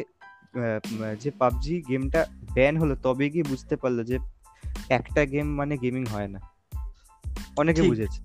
[1.20, 4.16] যে পাবজি গেমটা ব্যান হলো তবে গিয়ে বুঝতে পারল যে
[4.88, 6.40] একটা গেম মানে গেমিং হয় না।
[7.56, 8.18] অনেকে বুঝেছে।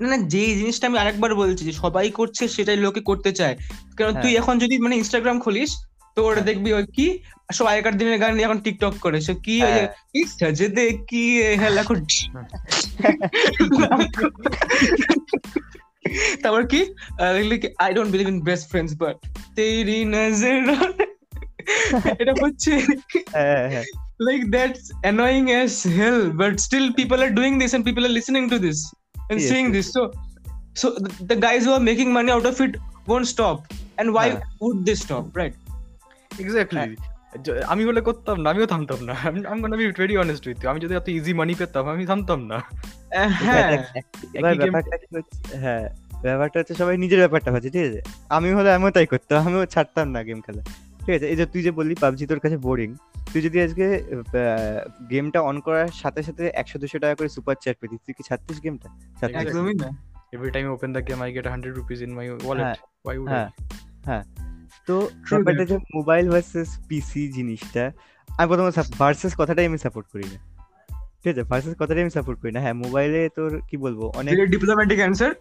[0.00, 3.56] না না যে জিনিসটা আমি আরেকবার বলছি যে সবাই করছে সেটাই লোকে করতে চায়।
[3.96, 5.70] কারণ তুই হ্যাঁ। এখন যদি মানে ইনস্টাগ্রাম খুলিস
[6.18, 7.06] তো ওটা হ্যাঁ। দেখবি ওই কি
[7.56, 9.88] সব আগেকার দিনের গান এখন টিকটক করে সে কি ওই হ্যাঁ।
[11.10, 11.22] কি
[11.62, 11.82] হেলা
[16.42, 16.80] তারপর কি
[17.84, 19.16] I don't believe in best friends but
[19.56, 20.60] তেরি নজর
[22.20, 22.72] এটা হচ্ছে
[23.36, 23.86] হ্যাঁ হ্যাঁ
[24.28, 28.46] like that's annoying as hell but still people are doing this and people are listening
[28.52, 28.78] to this
[29.30, 30.02] and Yes, seeing yes, this so
[30.80, 32.72] so the, the guys who are making money out of it
[33.10, 33.58] won't stop
[34.00, 35.56] and why হ্যাঁ। would they stop right
[36.42, 36.96] exactly
[37.72, 39.14] আমি বলে করতাম না আমিও থামতাম না।
[39.50, 42.58] আমি gonna be very honest with আমি যদি এত ইজি মানি পেতাম আমি থামতাম না।
[43.46, 43.70] হ্যাঁ।
[44.38, 45.86] এবার ব্যাপারটা হচ্ছে হ্যাঁ
[46.24, 48.00] ব্যাপারটা হচ্ছে সবাই নিজের ব্যাপারটা ভাবছে ঠিক আছে?
[48.36, 50.62] আমি হলে আমিও তাই করতাম আমিও ছাড়তাম না গেম খেলা।
[51.04, 52.90] ঠিক আছে এই যে তুই যে বললি পাবজি তোর কাছে বোরিং
[53.32, 53.86] তুই যদি আজকে
[55.10, 58.58] গেমটা অন করার সাথে সাথে একশো দুশো টাকা করে সুপার চ্যাট পেতিস তুই কি ছাড়তিস
[58.64, 58.88] গেমটা.
[59.42, 59.88] একদমই না।
[60.34, 62.72] Every time open the game I get 100 rupees in my wallet
[63.04, 63.48] why would হ্যাঁ
[64.08, 64.24] হ্যাঁ।
[64.88, 67.92] তো ব্যাপারটা যে মোবাইল ভার্সেস পিসি জিনিসটা
[68.38, 70.58] আমি প্রথমে ভার্সেস কথাটাই আমি সাপোর্ট করি না।
[71.24, 74.98] ঠিক আছে ভার্সেস কথাটাই আমি সাপোর্ট করি না। হ্যাঁ মোবাইলে তোর কি বলব অনেক diplomatic
[74.98, 75.34] answer?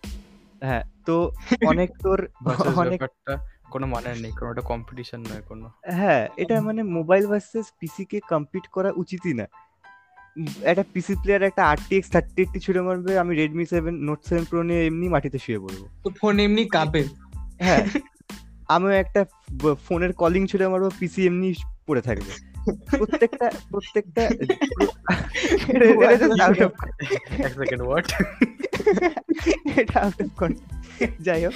[0.61, 1.31] হ্যাঁ তো
[1.67, 2.27] অনেক তোর
[2.75, 3.01] অনেক
[3.71, 8.19] কোনো মানে নেই কোনো একটা কম্পিটিশন নয় কোনো। হ্যাঁ এটা মানে মোবাইল ভার্সেস পিসি কে
[8.19, 9.47] কম্পিট করা উচিতই না।
[10.63, 14.63] একটা পিসি প্লেয়ার একটা আরটিএক্স থার্টি এইটটি ছুড়ে মারবে আমি Redmi seven Note seven Pro
[14.63, 17.03] নিয়ে এমনি মাটিতে শুয়ে পড়ব। তো ফোন এমনি কাঁপে।
[17.59, 17.85] হ্যাঁ
[18.67, 19.25] আমিও একটা
[19.87, 21.53] ফোনের কলিং ছুড়ে মারবো পিসি এমনি
[21.87, 22.31] পড়ে থাকবে।
[22.97, 24.21] প্রত্যেকটা প্রত্যেকটা
[25.75, 26.71] এটা- আউট অফ
[31.21, 31.53] যাই হোক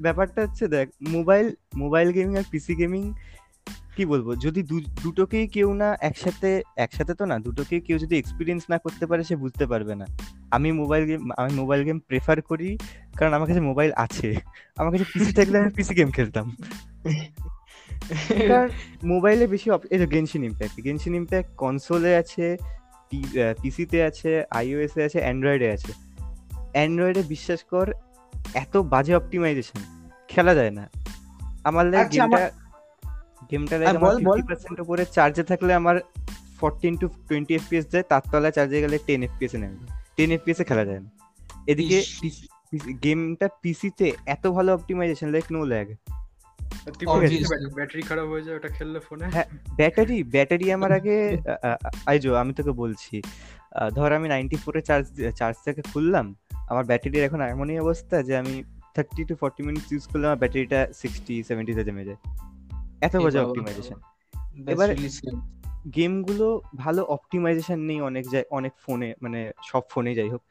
[0.00, 3.14] ব্যাপারটা হচ্ছে দেখ মোবাইল মোবাইল গেমিং আর পিসি গেমিং
[3.98, 4.28] কি বলব?
[4.44, 4.60] যদি
[5.04, 6.50] দুটোকেই কেউ না একসাথে
[6.84, 10.06] একসাথে তো না দুটোকেই কেউ যদি এক্সপিরিয়েন্স না করতে পারে সে বুঝতে পারবে না।
[10.56, 12.70] আমি মোবাইল গেম আমি মোবাইল গেম প্রেফার করি
[13.18, 14.28] কারণ আমার কাছে মোবাইল আছে।
[14.80, 16.46] আমার কাছে পিসি থাকলে আমি পিসি গেম খেলতাম।
[19.12, 22.46] মোবাইলে বেশি এই তো গেনশিন ইম্প্যাক্ট গেনশিন ইম্প্যাক্ট কনসোলে আছে
[23.62, 25.92] পিসিতে আছে আইওএস এ আছে অ্যান্ড্রয়েডে আছে।
[26.76, 27.86] অ্যান্ড্রয়েডে বিশ্বাস কর
[28.62, 29.80] এত বাজে অপটিমাইজেশন
[30.32, 30.84] খেলা যায় না।
[31.68, 32.42] আমার লাগে আচ্ছা, গেমটা
[33.50, 35.96] গেমটা আমার বল, বল। ফিফটি পার্সেন্ট উপরে চার্জে থাকলে আমার
[36.60, 39.76] ফোরটিন টু টোয়েন্টি এফপিএস যায় তার তলায় চার্জে গেলে টেন এফপিএস এ নেবে
[40.16, 41.10] টেন এফপিএস এ খেলা যায় না।
[41.66, 41.98] এদিকে।
[43.04, 45.88] গেমটা পিসিতে এত ভালো optimization like no lag
[47.76, 51.16] battery খারাপ হয়ে যায় ওটা খেললে ফোনে হ্যাঁ ব্যাটারি ব্যাটারি আমার আগে
[52.06, 53.14] আইজো আমি তোকে বলছি
[53.94, 55.06] ধর আমি নাইনটি ফোরে চার্জ
[55.36, 56.26] চার্জ থেকে খুললাম
[56.68, 58.54] আমার ব্যাটারির এখন এমনই অবস্থা যে আমি
[58.94, 62.18] thirty to forty minutes use করলে আমার ব্যাটারিটা সিক্সটি সেভেন্টিতে জমে যায়।
[63.00, 63.94] এত বাজে অপটিমাইজেশন
[64.68, 64.96] এবার-
[65.96, 70.42] গেমগুলো ভালো অপটিমাইজেশন নেই অনেক অনেক ফোনে মানে সব ফোনে যাই হোক।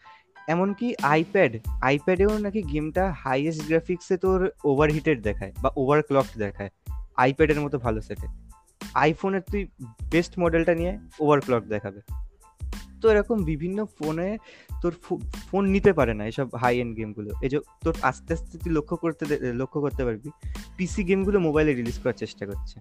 [0.48, 6.70] এমনকি আইপ্যাড আইপ্যাডেও নাকি গেমটা হাইয়েস্ট গ্রাফিক্সে তোর ওভারহিটেড দেখায় বা ওভার ক্লক দেখায়।
[7.18, 8.28] আইপ্যাডের মতো ভালো সেটে
[8.94, 9.68] আইফোনের তুই
[10.12, 12.02] বেস্ট মডেলটা নিয়ে ওভার ক্লক দেখাবে।
[13.02, 14.38] তো এরকম বিভিন্ন ফোনে
[14.82, 14.94] তোর
[15.50, 18.96] ফোন নিতে পারে না এসব হাই এন্ড গেমগুলো এই যে তোর আস্তে আস্তে তুই লক্ষ্য
[18.98, 20.30] করতে লক্ষ্য করতে পারবি
[20.78, 22.76] পিসি গেমগুলো মোবাইলে রিলিজ করার চেষ্টা করছে।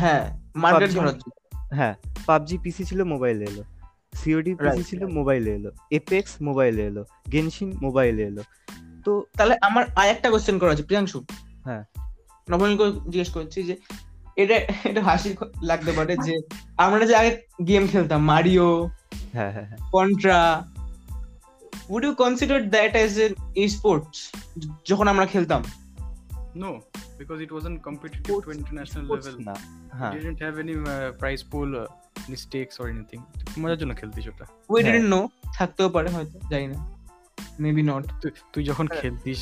[0.00, 0.24] হ্যাঁ
[0.56, 0.90] মার্কেট।
[1.72, 1.94] হ্যাঁ
[2.26, 3.62] পাবজি পিসি ছিল মোবাইলে এলো
[4.14, 7.02] সিওডি পিসি ছিল মোবাইলে এলো এপেক্স মোবাইলে এলো
[7.32, 8.42] গেনশিন মোবাইলে এলো।
[9.04, 11.18] তো তাহলে আমার আর একটা কোশ্চেন করা আছে প্রিয়াংশু।
[11.64, 11.82] হ্যাঁ।
[12.48, 13.74] নবনীলকে জিজ্ঞেস করছি যে
[14.36, 15.28] এটা এটা হাসি
[15.62, 16.34] লাগতে পারে যে
[16.76, 17.32] আমরা যে আগে
[17.68, 18.68] গেম খেলতাম মারিও
[19.32, 20.38] হ্যাঁ হ্যাঁ হ্যাঁ। Contra
[21.88, 23.32] would you consider that as an
[23.68, 24.18] sports
[24.90, 25.62] যখন আমরা খেলতাম
[26.56, 26.70] No,
[27.18, 29.42] because it wasn't competitive to Sports- international sports level.
[29.48, 29.54] না
[29.98, 31.84] হ্যাঁ didn't have any uh, prize pool uh,
[32.34, 33.20] mistakes or anything.
[33.62, 35.20] মজার জন্য খেলতিস ওটা উই হ্যাঁ। ডিডন্ট নো
[35.58, 36.78] থাকতেও পারে হয়তো জানি না
[37.60, 38.04] মেবি নট
[38.52, 39.40] তুই যখন হ্যাঁ। খেলতিস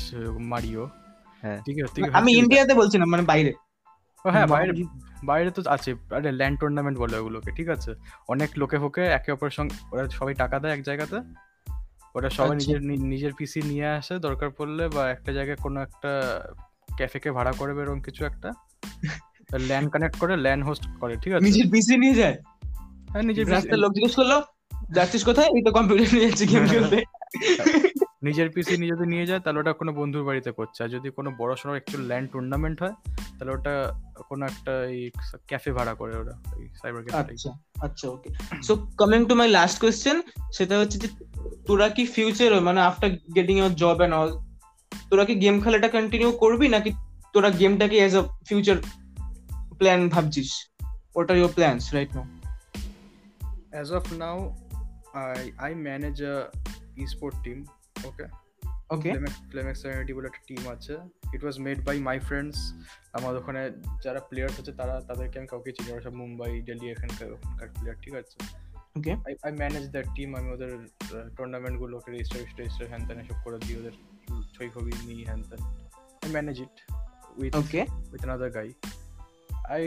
[0.52, 0.84] মারিও
[1.42, 3.52] হ্যাঁ। ঠিক আছে আমি ইন্ডিয়াতে বলছিলাম মানে বাইরে
[4.24, 4.72] হ্যাঁ বাইরে
[5.24, 7.90] বাইরে তো আছে আরে ল্যান্ড টুর্নামেন্ট বলে ওগুলোকে ঠিক আছে
[8.28, 11.18] অনেক লোকে ফোকে একে অপরের সঙ্গে ওরা সবাই টাকা দেয় এক জায়গাতে
[12.14, 16.12] সবাই আচ্ছা। নিজের নিজের পিসি নিয়ে আসে দরকার পড়লে বা একটা জায়গায় কোনো একটা
[16.88, 18.48] ক্যাফেকে ভাড়া করে এরকম কিছু একটা।
[19.68, 21.44] ল্যান্ড কানেক্ট করে ল্যান্ড হোস্ট করে ঠিক আছে?
[21.44, 22.36] নিজের পিসি নিয়ে যায়?
[23.10, 24.32] হ্যাঁ নিজের রাস্তার লোক জিজ্ঞেস করল
[24.90, 25.50] যাচ্ছিস কোথায়?
[25.56, 26.98] এই তো কম্পিউটার নিয়ে যাচ্ছি গেম খেলতে।
[28.26, 31.30] নিজের পিসি নিয়ে যদি নিয়ে যায় তাহলে ওটা কোনো বন্ধুর বাড়িতে করছে। আর যদি কোনো
[31.38, 32.94] বড় সড়ো একটু ল্যান্ড টুর্নামেন্ট হয়
[33.36, 33.74] তাহলে ওটা
[34.28, 35.02] কোনো একটা এই
[35.48, 36.34] ক্যাফে ভাড়া করে ওরা
[36.80, 37.50] সাইবার ক্যাফে আচ্ছা
[37.80, 38.28] আচ্ছা okay
[38.62, 40.16] so coming to my last question
[40.52, 41.08] সেটা হচ্ছে যে
[41.66, 44.38] তোরা কি ফিউচার মানে after getting your job and all
[45.10, 46.92] তোরা কি গেম খেলাটা কন্টিনিউ করবি নাকি
[47.32, 48.76] তোরা গেমটাকে এজ আ ফিউচার
[49.78, 50.70] প্ল্যান ভাবছিস?
[51.16, 52.24] What are your plans right now
[53.82, 54.38] As of now,
[55.38, 56.58] I I manage a
[57.02, 57.64] esport team.
[58.06, 58.28] Okay.
[58.90, 60.96] Okay Flamex Flamex Serenity বলে একটা টিম আছে।
[61.34, 62.72] It was made by my friends
[63.12, 63.70] আমার ওখানে
[64.04, 68.14] যারা players আছে তারা তাদেরকে আমি কাউকে চিনি সব মুম্বাই দিল্লি এখানকার ওখানকার প্লেয়ার ঠিক
[68.14, 68.63] আছে?
[68.98, 69.16] Okay.
[69.26, 70.70] I I manage that team আমি ওদের
[71.36, 73.94] টুর্নামেন্ট গুলোকে রেজিস্টার রেজিস্টার হ্যান ত্যান এসব করে দিই ওদের।
[74.54, 75.60] ছবি ফবি নিই হ্যান ত্যান
[76.24, 76.74] আই ম্যানেজ ইট
[77.36, 78.68] উইথ ওকে with another guy.
[79.78, 79.82] I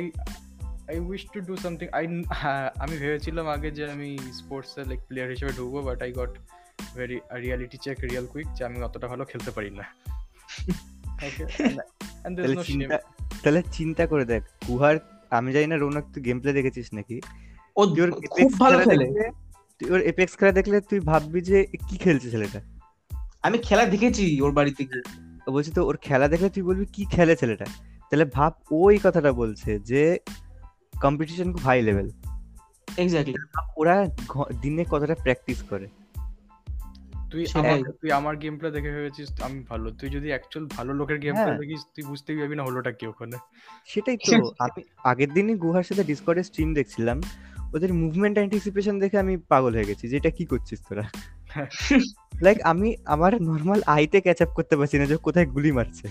[0.93, 1.89] I wish to do something.
[2.02, 2.04] I
[2.84, 6.34] আমি ভেবেছিলাম আগে যে আমি স্পোর্টস লাইক প্লেয়ার হিসেবে ঢুকবো but I got
[6.96, 9.86] very reality check real quick যে আমি অতটা ভালো খেলতে পারি না।
[11.28, 11.43] ওকে
[13.43, 14.96] তাহলে চিন্তা করে দেখ। গুহার
[15.30, 17.22] আমি জানি না রৌনক তুই গেম প্লে দেখেছিস নাকি?
[17.77, 17.81] ও
[18.29, 19.05] খুব ভালো খেলা
[19.81, 22.59] তুই ওর এপেক্স খেলা দেখলে তুই ভাববি যে কি খেলছে ছেলেটা।
[23.41, 25.03] আমি খেলা দেখেছি ওর বাড়িতে গিয়ে।
[25.51, 27.65] বলছি তো ওর খেলা দেখলে তুই বলবি কি খেলে ছেলেটা।
[28.09, 30.17] তাহলে ভাব ও এই কথাটা বলছে যে
[31.01, 32.07] কম্পিটিশন খুব হাই লেভেল
[32.97, 33.33] এক্স্যাক্টলি
[33.77, 34.07] ওরা
[34.61, 35.87] দিনে কতটা প্র্যাকটিস করে।
[37.31, 40.93] তুই সেটাই। আমার তুই আমার গেম প্লে দেখে ভেবেছিস আমি ভালো। তুই যদি অ্যাকচুয়াল ভালো
[40.93, 43.37] লোকের গেম প্লে হ্যাঁ। দেখিস তুই বুঝতেই পারবি না হলোটা কি ওখানে।
[43.85, 47.21] সেটাই তো আমি আগের দিনই গুহার সাথে ডিসকর্ডে স্ট্রিম দেখছিলাম।
[47.75, 51.06] ওদের মুভমেন্ট অ্যান্টিসিপেশন দেখে আমি পাগল হয়ে গেছি যে এটা কি করছিস তোরা?
[52.41, 56.08] লাইক আমি আমার নর্মাল আইতে ক্যাচ আপ করতে পারছি না যে কোথায় গুলি মারছে।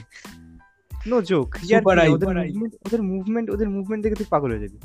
[1.07, 4.79] নো জোক ওদের মুভমেন্ট ওদের মুভমেন্ট ওদের মুভমেন্ট দেখে তুই পাগল হয়ে যাবি।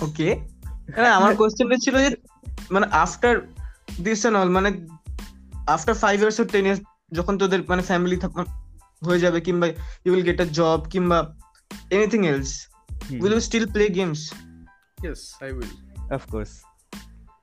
[0.00, 0.28] ওকে
[1.06, 2.16] আমার কোশ্চেনটা ছিল যে
[2.70, 3.36] মানে আফটার
[4.04, 4.70] দিস এন্ড অল মানে
[5.66, 6.80] after five years or ten years
[7.12, 8.16] যখন তোদের মানে ফ্যামিলি
[9.04, 9.66] হয়ে যাবে কিংবা
[10.04, 11.34] you will get a job কিংবা
[11.90, 12.66] anything else
[13.20, 14.32] will you still play games
[15.04, 15.74] I will
[16.12, 16.62] of course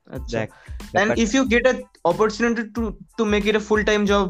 [0.06, 1.74] আচ্ছা দেখ and ব্যাপার- if you get a
[2.12, 4.28] opportunity to to make it a full time job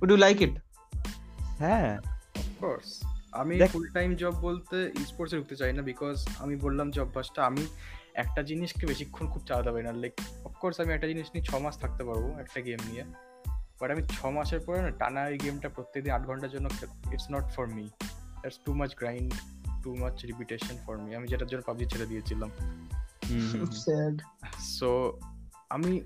[0.00, 0.54] would you like it?
[1.58, 1.98] হ্যাঁ।
[2.34, 3.06] Of course.
[3.32, 7.66] আমি ফুল time job বলতে স্পোর্টসে ঢুকতে চাই না because আমি বললাম যে অভ্যাসটা আমি
[8.14, 10.12] একটা জিনিসকে বেশিক্ষণ খুব চালাতে পারি না। লাইক
[10.44, 13.04] অফকোর্স আমি একটা জিনিস নিয়ে ছ মাস থাকতে পারব একটা গেম নিয়ে।
[13.80, 16.68] বাট আমি ছ মাসের পরে না টানা এই গেমটা প্রত্যেকদিন আট ঘণ্টার জন্য
[17.12, 17.88] it's not for me
[18.40, 19.34] that's too much grind
[19.86, 22.50] too much repetition for me আমি যেটার জন্য পাবজি ছেড়ে দিয়েছিলাম।
[24.58, 25.18] সো
[25.70, 26.00] আমি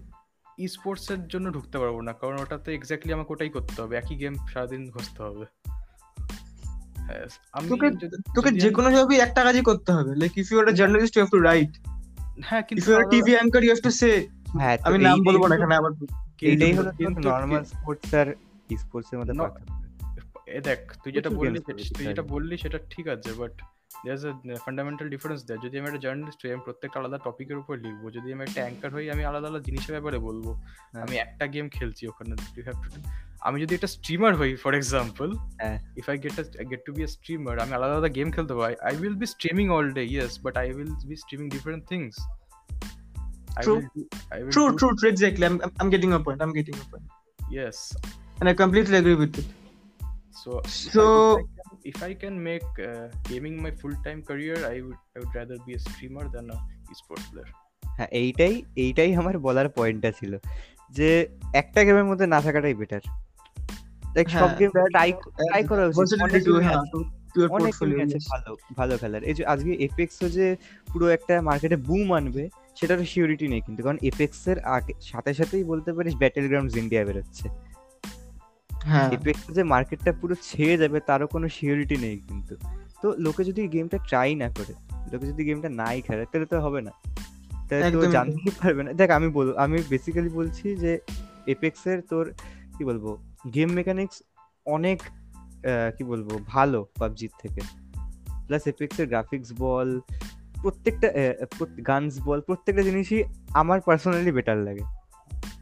[0.58, 4.34] ই স্পোর্টসের জন্য ঢুকতে পারব না কারণ ওটাতে এক্স্যাক্টলি আমাকে ওটাই করতে হবে। একই গেম
[4.34, 5.44] সারাদিন ঘষতে হবে।
[7.52, 7.68] আমি
[8.34, 11.44] তোকে- যে কোনো একটা কাজই করতে হবে। Like if you are journalist you have to
[11.44, 11.88] write
[12.40, 15.56] হ্যাঁ if you are TV anchor you have to say হ্যাঁ আমি নাম বলব না
[15.56, 15.90] এখানে আবার
[16.40, 18.26] এইটাই হলো কিন্তু নর্মাল স্পোর্টস আর
[19.18, 19.89] মধ্যে পার্থক্য।
[20.56, 21.58] এ দেখ তুই যেটা বললি
[21.96, 23.54] তুই যেটা বললি সেটা ঠিক আছে but
[24.04, 24.32] there's a
[24.66, 28.28] fundamental difference দেয় যদি আমি একটা জার্নালিস্ট হই আমি প্রত্যেকটা আলাদা টপিকের উপর লিখব যদি
[28.34, 30.46] আমি একটা অ্যাঙ্কার হই আমি আলাদা আলাদা জিনিসের ব্যাপারে বলব
[30.92, 32.88] হ্যাঁ। আমি একটা গেম খেলছি ওখানে ইউ হ্যাভ টু
[33.40, 35.28] আমি যদি একটা স্ট্রিমার হই for example.
[35.96, 36.36] If I get
[36.70, 39.66] get to be a streamer আমি আলাদা আলাদা গেম খেলতে পারি I will be streaming
[39.68, 42.16] all day yes but I will be streaming different things
[43.62, 43.80] True.
[44.50, 45.08] True, true, true.
[45.08, 45.44] Exactly.
[45.46, 46.40] I'm, I'm- getting your point.
[46.42, 47.06] I'm getting your point,
[47.50, 47.76] Yes.
[48.38, 49.48] and I completely agree with it.
[50.40, 54.20] So, if I- So, if I can, if I can make uh, gaming my full-time
[54.22, 56.58] career, I would I would rather be a streamer than a
[56.92, 57.50] esports player.
[57.82, 60.32] হ্যাঁ এইটাই এইটাই আমার বলার পয়েন্টটা ছিল
[60.92, 61.08] যে
[61.54, 63.02] একটা গেমের মধ্যে না থাকাটাই বেটার
[64.14, 66.78] লাইক সব হ্যাঁ। গেম ট্রাই ট্রাই করা উচিত অনেক হ্যাঁ,
[68.04, 68.18] আছে.
[68.32, 70.46] ভালো ভালো খেলার এই যে আজকে এপেক্সও যে
[70.88, 72.44] পুরো একটা মার্কেটে বুম আনবে
[72.78, 77.02] সেটারও সিওরিটি নেই কিন্তু কারণ এপেক্স এর আগে সাথে সাথেই বলতে পারিস ব্যাটেল গ্রাউন্ডস ইন্ডিয়া
[77.04, 77.69] বেরোচ্ছে হ্যাঁ
[78.86, 82.56] এপেক্স যে মার্কেটটা পুরো ছেড়ে যাবে তারও কোনো সিওরিটি নেই কিন্তু।
[83.02, 84.74] তো লোকে যদি গেমটা ট্রাই না করে
[85.12, 86.90] লোকে যদি গেমটা নাই খেলে তাহলে তো হবে না।
[87.68, 90.98] তাহলে তো। জানতেই পারবে না। দেখ আমি বল আমি বেসিক্যালি বলছি যে
[91.46, 92.32] এপেক্স এর তোর
[92.78, 93.16] কি বলব
[93.54, 94.22] গেম মেকানিক্স
[94.66, 95.02] অনেক
[95.98, 97.60] কি বলব ভালো পাবজির থেকে।
[98.46, 100.00] প্লাস এপেক্স এর গ্রাফিক্স বল
[100.62, 101.08] প্রত্যেকটা
[101.86, 104.99] গানস বল প্রত্যেকটা জিনিসই আমার পার্সোনালি বেটার লাগে।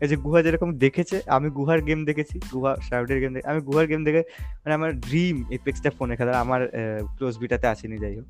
[0.00, 4.04] এই যে গুহা যেরকম দেখেছে আমি গুহার গেম দেখেছি গুহা শ্রাউডের গেম আমি গুহার গেম
[4.04, 4.22] দেখে
[4.62, 6.60] মানে আমার ড্রিম এপেক্সটা ফোনে খেলার আমার
[7.16, 8.26] ক্লোজ বিটাতে আসেনি যাই হোক।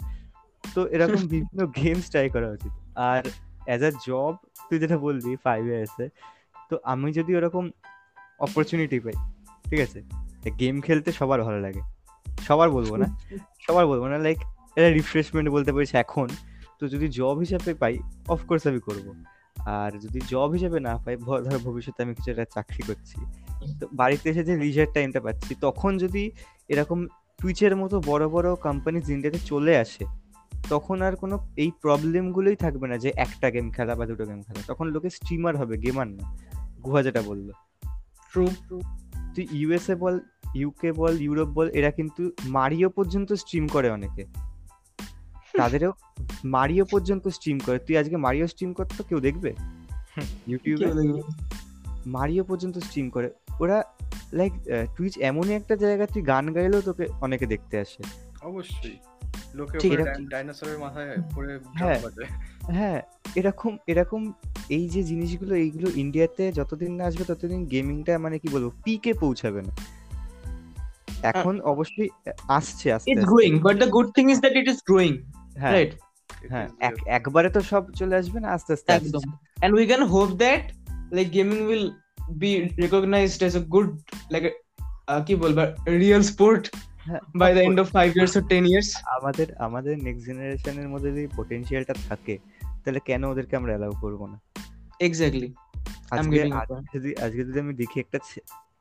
[0.64, 3.22] তো এরকম বিভিন্ন গেমস ট্রাই করা উচিত। আর
[3.66, 4.34] অ্যাজ আ জব
[4.68, 6.06] তুই যেটা বললি ফাইভ ইয়ার্সে
[6.70, 7.64] তো আমি যদি ওরকম
[8.40, 9.16] অপরচুনিটি পাই
[9.64, 10.00] ঠিক আছে?
[10.60, 11.82] গেম খেলতে সবার ভালো লাগে।
[12.26, 13.06] সবার বলব না
[13.64, 14.38] সবার বলব না লাইক
[14.76, 16.28] এটা রিফ্রেশমেন্ট বলতে পারিস এখন।
[16.80, 17.94] তো যদি জব হিসাবে পাই
[18.28, 19.06] অফকোর্স আমি করব।
[19.66, 23.26] আর যদি জব হিসেবে না পাই ধরো ভবিষ্যতে আমি কিছু একটা চাকরি করছি।
[23.80, 26.30] তো বাড়িতে এসে যে লিজার টাইমটা পাচ্ছি তখন যদি
[26.68, 27.06] এরকম
[27.38, 30.04] টুইচের মতো বড় বড় কোম্পানিজ ইন্ডিয়াতে চলে আসে
[30.68, 34.62] তখন আর কোনো এই প্রবলেমগুলোই থাকবে না যে একটা গেম খেলা বা দুটো গেম খেলা।
[34.66, 36.36] তখন লোকে স্ট্রিমার হবে গেমার না।
[36.84, 37.50] গুহা যেটা বলল।
[38.34, 38.82] True.
[39.34, 40.20] তুই ইউএসএ বল
[40.54, 44.47] ইউকে বল ইউরোপ বল এরা কিন্তু মারিও পর্যন্ত স্ট্রিম করে অনেকে।
[45.58, 45.92] তাদেরও
[46.44, 49.54] মারিও পর্যন্ত স্ট্রিম করে। তুই আজকে মারিও স্ট্রিম করতো কেউ দেখবে?
[50.46, 50.86] ইউটিউবে?
[52.06, 53.84] মারিও পর্যন্ত স্ট্রিম করে। ওরা
[54.32, 54.52] লাইক
[54.96, 58.02] টুইচ এমনই একটা জায়গা তুই গান গাইলেও তোকে অনেকে দেখতে আসে।
[58.42, 58.96] অবশ্যই।
[59.54, 59.78] লোকে
[60.30, 61.98] ডাইনোসরের মাথায় পড়ে হ্যাঁ।
[62.62, 63.02] হ্যাঁ
[63.34, 64.32] এরকম এরকম
[64.68, 69.62] এই যে জিনিসগুলো এইগুলো ইন্ডিয়াতে যতদিন না আসবে ততদিন গেমিংটা মানে কি বলব পিকে পৌঁছাবে
[69.62, 69.76] না।
[71.22, 72.08] এখন অবশ্যই
[72.48, 74.76] আসছে আস্তে It's আস্তে। growing, but the good thing is that it is
[75.58, 75.92] right
[76.50, 79.22] হ্যাঁ, হ্যাঁ একবারে তো সব চলে আসবে আস্তে আস্তে একদম।
[79.62, 80.72] And we can hope that
[81.12, 81.90] like gaming will
[82.34, 83.98] be recognised as a good
[84.30, 84.44] like
[85.26, 86.70] কি বলব real sport
[87.36, 87.78] by the end
[88.16, 92.38] years or years আমাদের আমাদের নেক্সট জেনারেশনের মধ্যে যে পটেনশিয়ালটা থাকে
[92.84, 94.40] তাহলে কেন ওদেরকে আমরা এলাউ করব না?
[95.00, 95.52] এক্স্যাক্টলি
[97.20, 98.18] আজকে যদি আমি দেখি একটা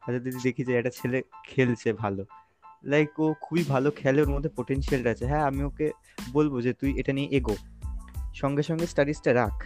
[0.01, 2.25] আজকে যদি দেখি যে একটা ছেলে খেলছে ভালো
[2.83, 5.91] লাইক ও খুবই ভালো খেলে ওর মধ্যে পোটেনশিয়ালটা আছে। হ্যাঁ আমি ওকে
[6.31, 7.55] বলব যে তুই এটা নিয়ে এগো।
[8.33, 9.63] সঙ্গে সঙ্গে স্টাডিজটা রাখ।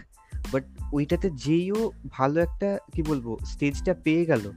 [0.52, 4.50] বাট ওইটাতে যেই ও ভালো একটা কি বলব স্টেজটা পেয়ে গেল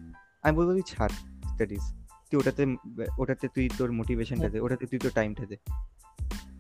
[0.43, 1.11] আমি বলব তুই ছাড়
[1.53, 1.93] স্টাডিজ
[2.31, 2.75] তুই ওটাতে
[3.17, 5.55] ওটাতে তুই তোর মোটিভেশনটা দে ওটাতে তুই তোর টাইমটা দে।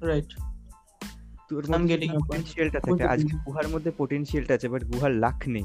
[0.01, 0.25] রাইট
[1.49, 5.63] তোর পোটেনশিয়ালটা থাকে। আজকে গুহার মধ্যে পোটেনশিয়ালটা আছে বাট গুহার লাখ নেই।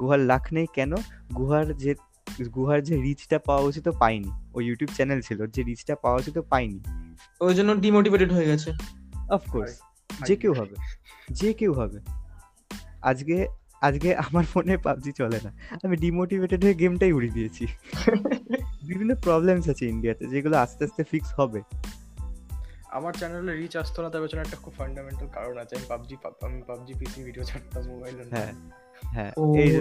[0.00, 0.94] গুহার লাখ নেই কেন?
[1.36, 1.94] গুহার যে
[2.44, 6.80] গুহার যে রিচটা পাওয়া উচিত পাইনি। ও ইউটিউব চ্যানেল ছিল যে রিচটা পাওয়া উচিত পাইনি।
[7.40, 8.72] ওই জন্য ডিমোটিভেটেড হয়ে গেছে।
[9.30, 9.80] অফকোর্স
[10.26, 10.74] যে কেউ হবে
[11.30, 12.00] যে কেউ হবে।
[13.02, 13.46] আজকে
[13.80, 15.52] আজকে আমার ফোনে পাবজি চলে না।
[15.84, 17.66] আমি ডিমোটিভেটেড হয়ে গেমটাই উড়িয়ে দিয়েছি।
[18.82, 21.60] বিভিন্ন প্রবলেমস আছে ইন্ডিয়াতে যেগুলো আস্তে আস্তে ফিক্স হবে।
[22.90, 26.62] আমার চ্যানেলে রিচ আসতো না তার পেছনে একটা খুব ফান্ডামেন্টাল কারণ আছে। আমি পাবজি আমি
[26.62, 28.52] পাবজি পিসি ভিডিও ছাড়তাম মোবাইলে হ্যাঁ
[29.02, 29.80] হ্যাঁ এই যে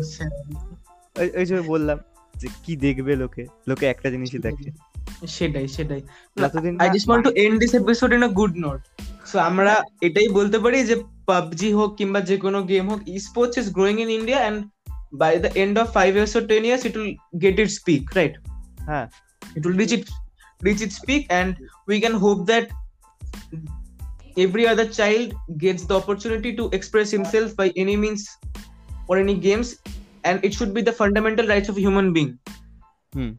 [1.20, 1.98] ওই- ওই যে বললাম
[2.42, 4.70] যে কি দেখবে লোকে লোকে একটা জিনিসই দেখে।
[5.38, 6.02] সেটাই সেটাই।
[6.84, 8.80] I just want to end this episode in a good note
[9.32, 9.74] so আমরা
[10.08, 10.96] এটাই বলতে পারি যে
[11.30, 14.60] পাবজি হোক কিংবা যে কোনো গেম হোক esports is growing in India and
[15.22, 17.14] by the end of five years or ten years it will
[17.44, 18.34] get it speak right
[18.90, 19.08] হ্যাঁ।
[19.58, 20.04] It will reach it
[20.62, 21.50] reach its peak and
[21.88, 22.66] we can hope that
[24.38, 25.28] every other child
[25.58, 28.22] gets the opportunity to express himself by any means
[29.08, 29.68] or any games
[30.28, 32.32] and it should be the fundamental rights of a human being
[33.14, 33.32] Hmm.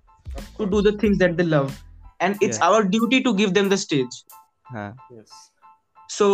[0.59, 1.71] to do the things that they love
[2.21, 2.67] and it's Yeah.
[2.69, 4.17] our duty to give them the stage
[4.67, 5.31] হ্যাঁ Yes.
[6.11, 6.27] so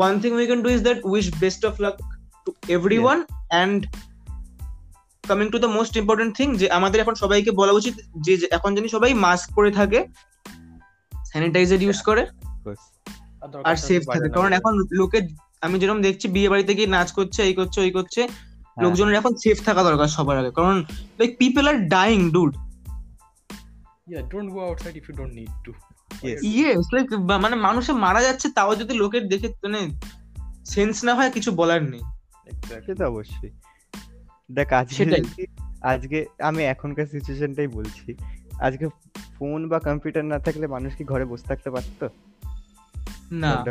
[0.00, 1.96] one thing we can do is that wish best of luck
[2.46, 3.60] to everyone yeah.
[3.60, 3.80] and
[5.24, 7.94] coming to the most important thing যে আমাদের এখন সবাইকে বলা উচিত
[8.26, 10.00] যে এখন জানি সবাই মাস্ক পরে থাকে
[11.30, 12.22] স্যানিটাইজার ইউজ করে
[13.68, 15.18] আর সেফ থাকে কারণ। এখন লোকে
[15.62, 18.49] আমি যেরকম দেখছি বিয়ে বাড়িতে গিয়ে নাচ করছে এই করছে ওই করছে হ্যাঁ।
[18.82, 20.84] লোকজনের এখন সেফ থাকা দরকার সবার আগে। কারণ
[21.18, 22.56] like people are dying dude
[24.10, 25.72] Yeah, don't go outside if you don't need to.
[26.26, 26.38] Yes.
[26.42, 29.88] Yes like মানে মানুষে মারা যাচ্ছে তাও যদি লোকের দেখে মানে
[30.66, 32.00] সেন্স না হয় কিছু বলার নেই.
[32.86, 33.50] সে তো অবশ্যই।
[34.52, 35.24] দেখ আজকে
[35.82, 38.14] আজকে আমি এখনকার সিচুয়েশনটাই বলছি।
[38.60, 38.88] আজকে
[39.38, 42.08] ফোন বা কম্পিউটার না থাকলে মানুষ কি ঘরে বসে থাকতে পারতো?
[43.32, 43.64] না।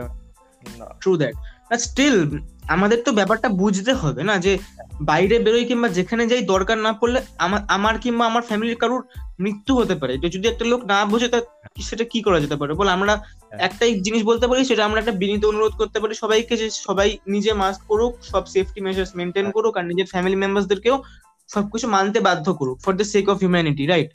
[0.99, 1.35] ট্রু দ্যাট
[1.77, 4.57] স্টিল আমাদের তো ব্যাপারটা বুঝতে হবে না যে
[5.01, 9.03] বাইরে বেরোই কিংবা যেখানে যাই দরকার না পড়লে আমার আমার কিংবা আমার ফ্যামিলির কারোর
[9.39, 11.41] মৃত্যু হতে পারে। এটা যদি একটা লোক না বোঝে তা
[11.81, 12.73] সেটা কি করা যেতে পারে?
[12.73, 16.69] বল আমরা একটাই জিনিস বলতে পারি সেটা আমরা একটা বিনীত অনুরোধ করতে পারি সবাইকে যে
[16.69, 21.03] সবাই নিজে মাস্ক করুক সব সেফটি মেজার্স মেনটেন করুক আর নিজের ফ্যামিলি মেম্বারসদেরকেও
[21.47, 24.09] সবকিছু মানতে বাধ্য করুক for the sake of humanity right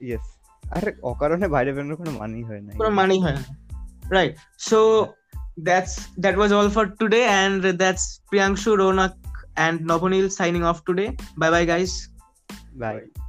[0.00, 0.32] yes
[0.70, 3.56] আর অকারণে বাইরে বেরোনোর কোনো মানেই হয় না। কোনো মানেই হয় না।
[4.10, 5.06] Right so
[5.62, 9.14] that's that was all for today, and that's Priyanshu Ronak
[9.56, 11.16] and Nobunil signing off today.
[11.36, 12.08] Bye bye, guys.
[12.74, 13.19] Bye.